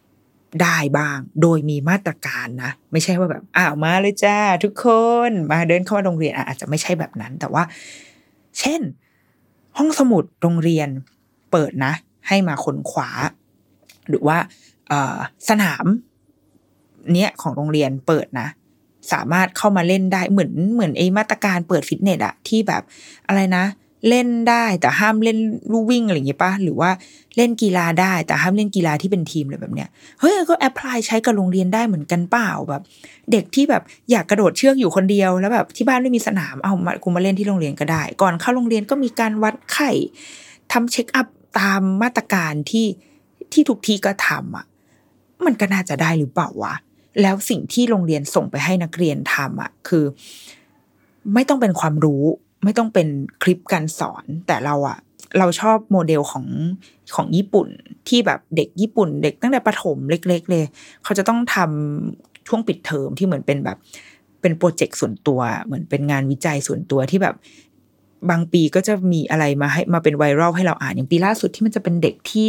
[0.00, 4.86] ๆ ได้บ้าง โดยมีมาตรการนะ ไม่ใช่ว่าแบบอ้าวมาเลยจ้าทุกค
[5.28, 7.62] นมาเดินเข้ามาโรงเรียนอาจจะไม่ใช่แบบนั้น แต่ว่า
[8.58, 8.80] เช่น
[9.76, 10.88] ห้องสมุดโรงเรียน
[11.50, 11.92] เปิดนะ
[12.28, 13.10] ให้มาขนขวา
[14.08, 14.38] หรือว่า
[15.48, 15.86] สนาม
[17.14, 18.48] เนี้ยของโรงเรียนเปิดนะ
[19.12, 22.82] สามารถเข้ามาเล่นได้เหมือนเหมือนไอ้มาตรการเปิดฟิตเนสอะที่แบบ
[23.28, 23.64] อะไรนะ
[24.08, 25.38] เล่นได้แต่ห้ามเล่น
[25.70, 26.90] ลู่วิ่งอะไรอย่างเงี้ยปะหรือว่า
[27.36, 29.88] เล่นกีฬาได้ แต่ห้ามเล่นกีฬาที่เป็นทีมอะไรแบบเนี้ย
[30.20, 32.82] เฮ้ยก็ apply ใช้กับโรงเรียนได้เหมือนกันเปล่าแบบ
[33.32, 39.90] เด็กที่แบบอยากกระโดดเชือกอยู่คนเดียวแล้วแบบที่บ้านไม่มีสนามเอามากูมาเล่นที่โรงเรียนก็ได้ ก่อนเข้าโรงเรียนก็มีการวัดไข้
[40.72, 41.26] ทำ check up
[41.58, 42.86] ตามมาตรการที่
[43.52, 44.66] ที่ทุกที่ก็ทำอะ
[45.46, 46.74] มันก็น่าจะได้หรือเปล่าวะ
[47.22, 50.04] แล้วสิ่งที่โรงเรียนส่งไปให้นักเรียนทำอะคือ
[51.34, 52.22] ไม่ต้องเป็นความรู้
[52.64, 53.08] ไม่ต้องเป็น
[53.42, 54.98] คลิปการสอน แต่เราอะ
[55.38, 56.46] เราชอบโมเดลของ
[57.14, 57.68] ของญี่ปุ่น
[58.08, 60.64] ที่แบบเด็กญี่ปุ่น เด็กตั้งแต่ประถมเล็ก ๆ เลย
[61.04, 63.78] เขาจะต้องทำช่วงปิดเทอมที่เหมือนเป็นแบบ
[64.40, 67.34] เป็นโปรเจกต์ส่วนตัว เหมือนเป็นงานวิจัยส่วนตัวที่แบบ
[68.30, 72.46] บางปีก็จะมีอะไรมาให้มาเป็นไวรัลให้เราอ่านอย่างปีล่าสุดที่มันจะเป็นเด็กที่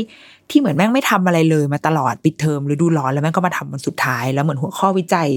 [0.49, 5.27] ที่เหมือนแม่งไม่ทำอะไรเลยมาตลอดปิดเทอมหรือดูร้อนแล้วแม่งก็มาทำมันสุดท้ายแล้วเหมือนหัวข้อวิจัย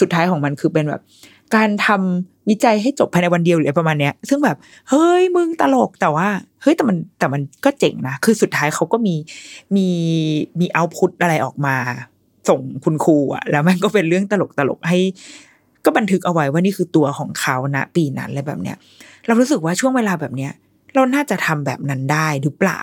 [0.00, 1.02] สุดท้ายของมันคือเป็นแบบ
[1.56, 4.56] การทำวิจัยให้จบภายในวันเดียวหรือประมาณเนี้ย ซึ่งแบบ
[4.90, 6.28] เฮ้ยมึงตลกแต่ว่า
[6.62, 9.14] เฮ้ยแต่มันแต่มันก็เจ๋งนะ คือสุดท้ายเขาก็มี
[9.76, 9.88] มี
[10.60, 11.76] มีเอาพุตอะไรออกมา
[12.48, 14.98] ส่งคุณครูอะแล้วมันก็เป็นเรื่องตลกตลกให้
[15.84, 18.76] ก็บันทึกเอาไว้ว่านี่คือตัวของเขานะปีนั้นอะไรแบบเนี้ย
[19.26, 20.52] เรารู้สึกว่าช่วงเวลาแบบเนี้ย
[20.94, 22.80] เราน่าจะทำแบบนั้นได้หรือเปล่า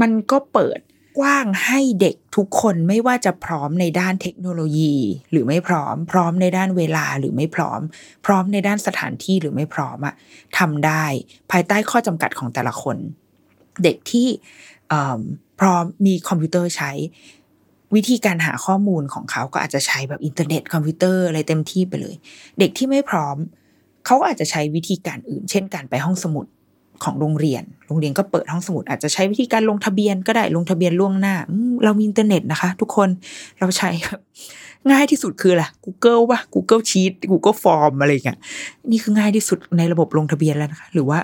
[0.00, 0.78] มันก็เปิด
[1.18, 4.94] กว้างให้เด็กทุกคนไม่ว่าจะพร้อมในด้านเทคโนโลยี
[5.30, 7.80] หรือไม่พร้อม พร้อมในด้านเวลาหรือไม่พร้อม
[8.26, 10.14] พร้อมในด้านสถานที่หรือไม่พร้อมอะ
[10.58, 11.04] ทำได้
[11.50, 12.96] ภายใต้ข้อจำกัดของแต่ละคน
[13.84, 14.28] เด็กที่
[15.60, 16.90] พร้อมมีคอมพิวเตอร์ใช้
[17.94, 22.14] วิธีการหาข้อมูลของเขาก็อาจจะใช้แบบอินเทอร์เน็ตคอมพิวเตอร์อะไรเต็มที่ไปเลย
[22.58, 23.36] เด็กที่ไม่พร้อม
[24.06, 26.46] เขาอาจจะใช้วิธีการอื่น เช่นการไปห้องสมุด
[27.04, 31.34] ของโรงเรียน โรงเรียนก็เปิดห้องสมุดอาจจะใช้วิธีการลงทะเบียนก็ได้ลงทะเบียนล่วงหน้า
[31.84, 33.08] เรามีอินเทอร์เน็ตนะคะ ทุกคน
[33.60, 33.90] เราใช้
[34.90, 38.38] ง่ายที่สุดคืออะไร Google ว่า Google Sheet Google Form อะไรเงี้ย
[38.90, 41.18] นี่คือง่ายที่สุดในระบบลงทะเบียนแล้วนะคะ หรือว่า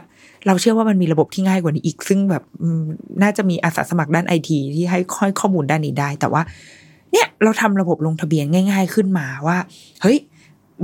[0.47, 2.43] เราเชื่อว่ามันมีระบบที่ง่ายกว่านี้อีก ซึ่งแบบ
[3.23, 6.43] น่าจะมีอาสาสมัครด้านไอทีที่ให้ค่อยข้อมูลด้านนี้ได้ แต่ว่า
[7.13, 9.59] เนี่ยเราทำระบบลงทะเบียนง่าย ๆขึ้นมาว่า
[10.03, 10.19] เฮ้ย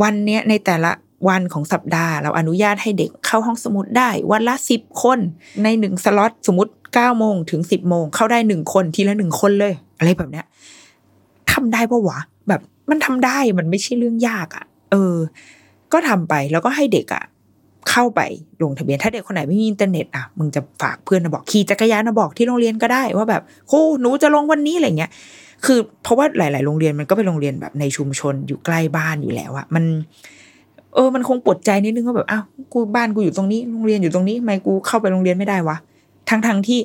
[0.02, 0.90] วันเนี้ยในแต่ละ
[1.28, 5.18] วันของสัปดาห์ เราอนุญาตให้เด็กเข้าห้องสมุดได้ วันละสิบคน
[5.62, 10.46] ในหนึ่งสล็อตสมมติเก้าโมงถึงสิบโมงเข้าได้หนึ่งคนทีละหนึ่งคนเลย อะไรแบบเนี้ย
[11.52, 12.18] ทำได้ปะวะ
[12.48, 12.60] แบบ
[12.90, 15.16] มันทำได้มันไม่ใช่เรื่องยากอะ่ะ เออ
[15.92, 17.24] ก็ทำไปแล้วก็ให้เด็กอะ่ะ
[17.90, 18.20] เข้าไป
[18.62, 25.10] ลงทะเบียนถ้าเด็กคนไหนไม่มีอินเทอร์เน็ตอะมึงจะฝากเพื่อนมาบอกขี่จักรยานมาบอกที่โรงเรียนก็ได้ว่าแบบครูหนูจะลงวันนี้อะไรเงี้ย
[25.64, 29.84] คือเพราะว่าหลาย ๆ โรงเรียนมันก็เป็นโรงเรียนแบบในชุมชนอยู่ใกล้บ้านอยู่แล้วอะมัน
[30.94, 35.76] เออมันคงปวดใจนิดนึงว่าแบบอ้าวกูบ้านกูอยู่ตรงนี้โรงเรียนอยู่ตรงนี้ทำไมกูเข้าไปโรงเรียนไม่ได้วะ
[36.28, 36.80] ทั้งทั้งที่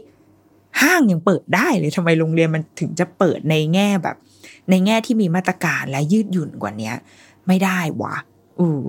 [0.81, 4.15] ห้างยังเปิดได้เลยทำไมโรงเรียนมันถึงจะเปิดในแง่แบบ
[4.69, 6.95] ในแง่ที่มีมาตรการและยืดหยุ่นกว่าเนี้ย
[7.47, 8.15] ไม่ได้วะ
[8.59, 8.83] อือ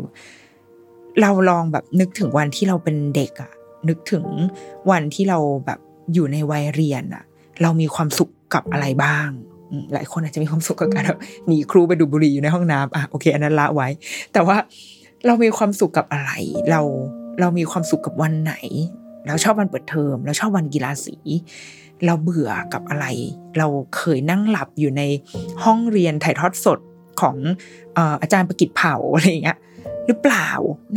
[1.21, 3.51] เราลองแบบนึกถึงวันที่เราเป็นเด็กอะ
[3.89, 4.25] นึกถึง
[4.91, 5.79] วันที่เราแบบ
[6.15, 7.25] อยู่ในวัยเรียนอะ
[7.63, 9.29] เรามีความสุขกับอะไรบ้าง
[9.95, 11.05] หลายคนอาจจะมีความสุขกับการ
[11.47, 13.89] หนีครูไปดูบุหรี่อยู่ในห้องน้ำอะโอเคอันนั้นละไว้
[14.33, 14.57] แต่ว่า
[15.27, 16.31] เรามีความสุขกับอะไร
[16.71, 16.81] เรา
[17.41, 18.55] เรามีความสุขกับวันไหน
[19.27, 21.17] เราชอบวันเปิดเทอมเราชอบวันกีฬาสี
[22.07, 23.07] เราเบื่อกับอะไร
[23.59, 23.67] เรา
[23.97, 25.03] เคยนั่งหลับอยู่ใน
[25.65, 26.79] ห้องเรียนถ่ายทอดสด
[27.21, 27.37] ของ
[28.23, 29.59] อาจารย์ประกิตเผาอะไรเงี้ย
[30.07, 30.49] หรือเปล่า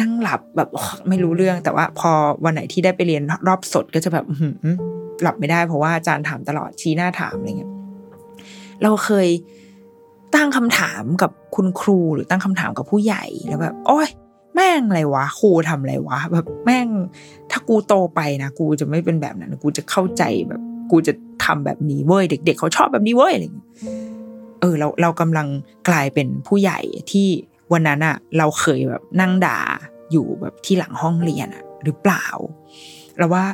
[0.02, 0.70] นั่งหลับแบบ
[1.10, 2.12] ไม่รู้เรื่องแต่ว่าพอ
[2.44, 4.26] วันไหนที่ได้ไปเรียนรอบสดก็จะแบบ
[5.22, 7.72] หลับไม่ได้เพราะว่าอาจารย์ถามตลอดชี้หน้าถามอะไรเงี้ย
[8.84, 9.28] เราเคย
[10.36, 14.08] ตั้งคำถามกับคุณครูหรือตั้งคำถามกับผู้ใหญ่แล้วแบบโอ้ย
[14.56, 16.88] แม่งอะไรวะครูทำอะไรวะ แบบแม่ง
[17.52, 20.62] ถ้ากูโตไปนะกูจะไม่เป็นแบบนั้น กูจะเข้าใจแบบ
[20.92, 21.14] กูจะ
[21.46, 23.70] ทำแบบนี้เว้ยเด็กๆเขาชอบแบบนี้เว้ยอะไรอย่างเงี้ย
[24.62, 25.48] เออเราเรากำลัง
[25.90, 26.80] กลายเป็นผู้ใหญ่
[27.12, 27.28] ที่
[27.74, 29.60] วันนั้นอะเราเคยแบบนั่งด่า
[30.12, 32.26] อยู่แบบที่หลังห้องเรียนอะหรือเปล่า
[33.18, 33.46] เราว่า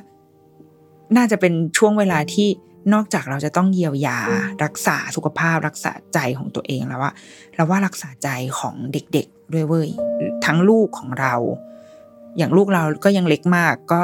[1.17, 2.47] น่าจะเป็นช่วงเวลาที่
[2.93, 4.19] นอกจากเราจะต้องเยียวยา
[4.63, 7.11] รักษาสุขภาพรักษาใจของตัวเองแล้วว่า
[7.55, 9.89] เราว่ารักษาใจของเด็กๆด้วยเว้ย
[10.45, 11.35] ทั้งลูกของเรา
[12.37, 13.99] อย่างลูกเราก็ยังเล็กมาก ก็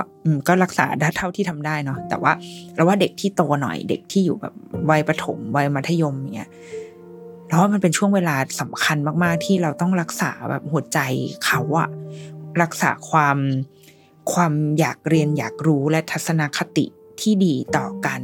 [0.48, 2.32] ก็รักษาได้เท่าที่ทำได้เนาะแต่ว่า
[2.76, 4.54] เราว่าเด็กที่โตหน่อย เด็กที่อยู่แบบ
[4.90, 6.50] วัยประถมวัยมัธยมเนี้ย
[7.50, 11.00] แล้วมันเป็นช่วงเวลาสำคัญมากๆ ที่เราต้องรักษาแบบหัวใจ
[11.46, 11.90] เขาอะ
[12.62, 13.38] รักษาความ
[14.34, 16.86] ความอยากเรียนอยากรู้และทัศนคติ
[17.22, 18.22] ที่ดีต่อการ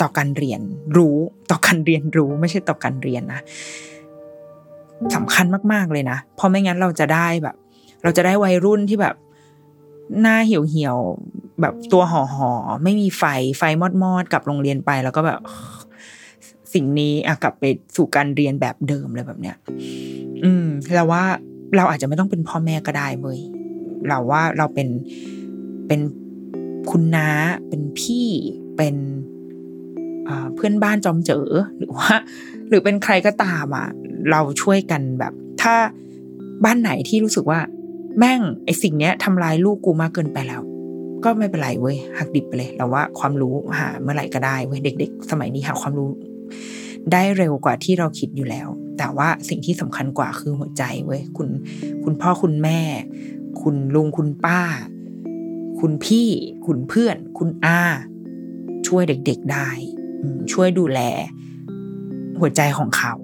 [0.00, 0.60] ต่อการเรียน
[0.96, 1.16] รู้
[1.50, 3.40] ต่อการเรียนรู้ไม่ใช่ต่อการเรียนนะ
[5.14, 7.56] สำคัญมากๆเลยนะเพราะไม่งั้นเราจะได้แบบ
[8.02, 9.14] เราจะได้วัยรุ่นที่แบบ
[10.20, 10.96] หน้าเหี่ยวเหี่ยว
[11.60, 12.52] แบบตัวห่อห่อ
[12.84, 13.24] ไม่มีไฟ
[13.58, 15.40] ไฟมอดมอดกลับโรงเรียนไปแล้วก็แบบ
[16.74, 17.64] สิ่งนี้อะกลับไป
[17.96, 19.56] สู่การเรียนแบบเดิมเลยแบบเนี้ย
[20.44, 21.24] อืมเราว่า
[21.76, 23.40] เราอาจจะไม่ต้องเป็นพ่อแม่ก็ได้เว้ย
[24.08, 24.88] เราว่าเราเป็น
[25.86, 26.00] เป็น
[26.90, 27.28] คุณน้า
[27.68, 28.28] เป็นพี่
[28.76, 28.96] เป็น
[30.54, 31.46] เพื่อนบ้านจอมเจอ
[31.78, 32.12] หรือว่า
[32.68, 33.88] หรือเป็นใครก็ตามอะ
[34.30, 35.74] เราช่วยกันแบบ ถ้า
[36.64, 37.60] บ้านไหนที่รู้สึกว่า
[38.18, 40.62] แม่งไอสิ่งเนี้ยทำลายลูกกูมากเกินไปแล้ว
[41.24, 46.10] ก็ไม่เป็นไรเว้ยหักดิบไปเลยเราว่าความรู้หาเมื่อไหร่ก็ได้เว้ยเด็ก ๆ สมัยนี้หาความรู้
[47.12, 48.68] ได้เร็วกว่าที่เราคิดอยู่แล้ว
[48.98, 51.48] แต่ว่าสิ่งที่สำคัญกว่าคือหัวใจเว้ยคุณ
[52.04, 52.80] คุณพ่อคุณแม่
[53.62, 54.60] คุณลุงคุณป้า
[55.80, 56.28] คุณพี่
[56.66, 57.80] คุณเพื่อน คุณอา
[58.86, 59.68] ช่วยเด็ก ๆได้
[60.52, 61.00] ช่วยดูแล
[62.40, 63.14] หัวใจของเขา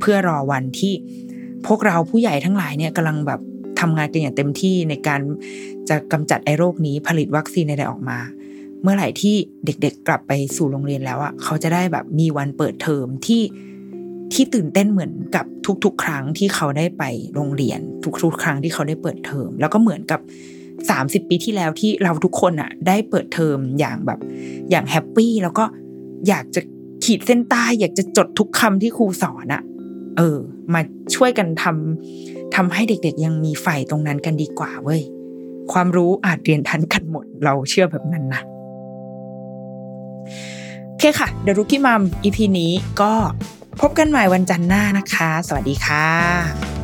[0.00, 0.92] เพื่อรอวันที่
[1.66, 3.40] พวกเราผู้ใหญ่ทั้งหลายเนี่ยกำลังแบบ
[3.80, 5.20] ทำงานกันอย่างเต็มที่ในการ
[5.88, 8.18] จะกำจัดไอ้โรคนี้ผลิตวัคซีนใดๆออกมา
[8.82, 9.34] เมื่อไหร่ที่
[9.64, 13.42] เด็กๆกลับไปสู่โรงเรียนแล้วอะเขาจะได้แบบมีวันเปิดเทอมที่
[14.32, 15.46] ที่ตื่นเต้นเหมือนกับ
[15.84, 17.04] ทุก ๆ ครั้งที่เขาได้ไป
[17.34, 17.80] โรงเรียน
[18.22, 20.20] ทุกๆ ครั้งที่เขาได้เปิดเทอม แล้วก็เหมือนกับ
[20.90, 24.18] สามสิบปีที่แล้วที่เราทุกคนอะ ได้เปิดเทอมอย่างแบบ
[24.70, 25.64] อย่างแฮปปี้แล้วก็
[26.28, 26.60] อยากจะ
[27.04, 29.62] ขีดเส้นใต้อยากจะจดทุกคำที่ครูสอนอะ
[30.16, 30.38] เออ
[30.74, 30.80] มา
[31.14, 35.02] ช่วยกันทำทำให้เด็กๆ ยังมีไฟตรงนั้นกันดีกว่าเว้ย
[35.72, 38.42] ความรู้อาจเรียนทันกันหมด เราเชื่อแบบนั้นนะ
[40.88, 43.12] โอเคค่ะเดรุกี้มัม EP นี้ก็
[43.80, 46.81] พบกันใหม่วันจันทร์หน้านะคะ สวัสดีค่ะ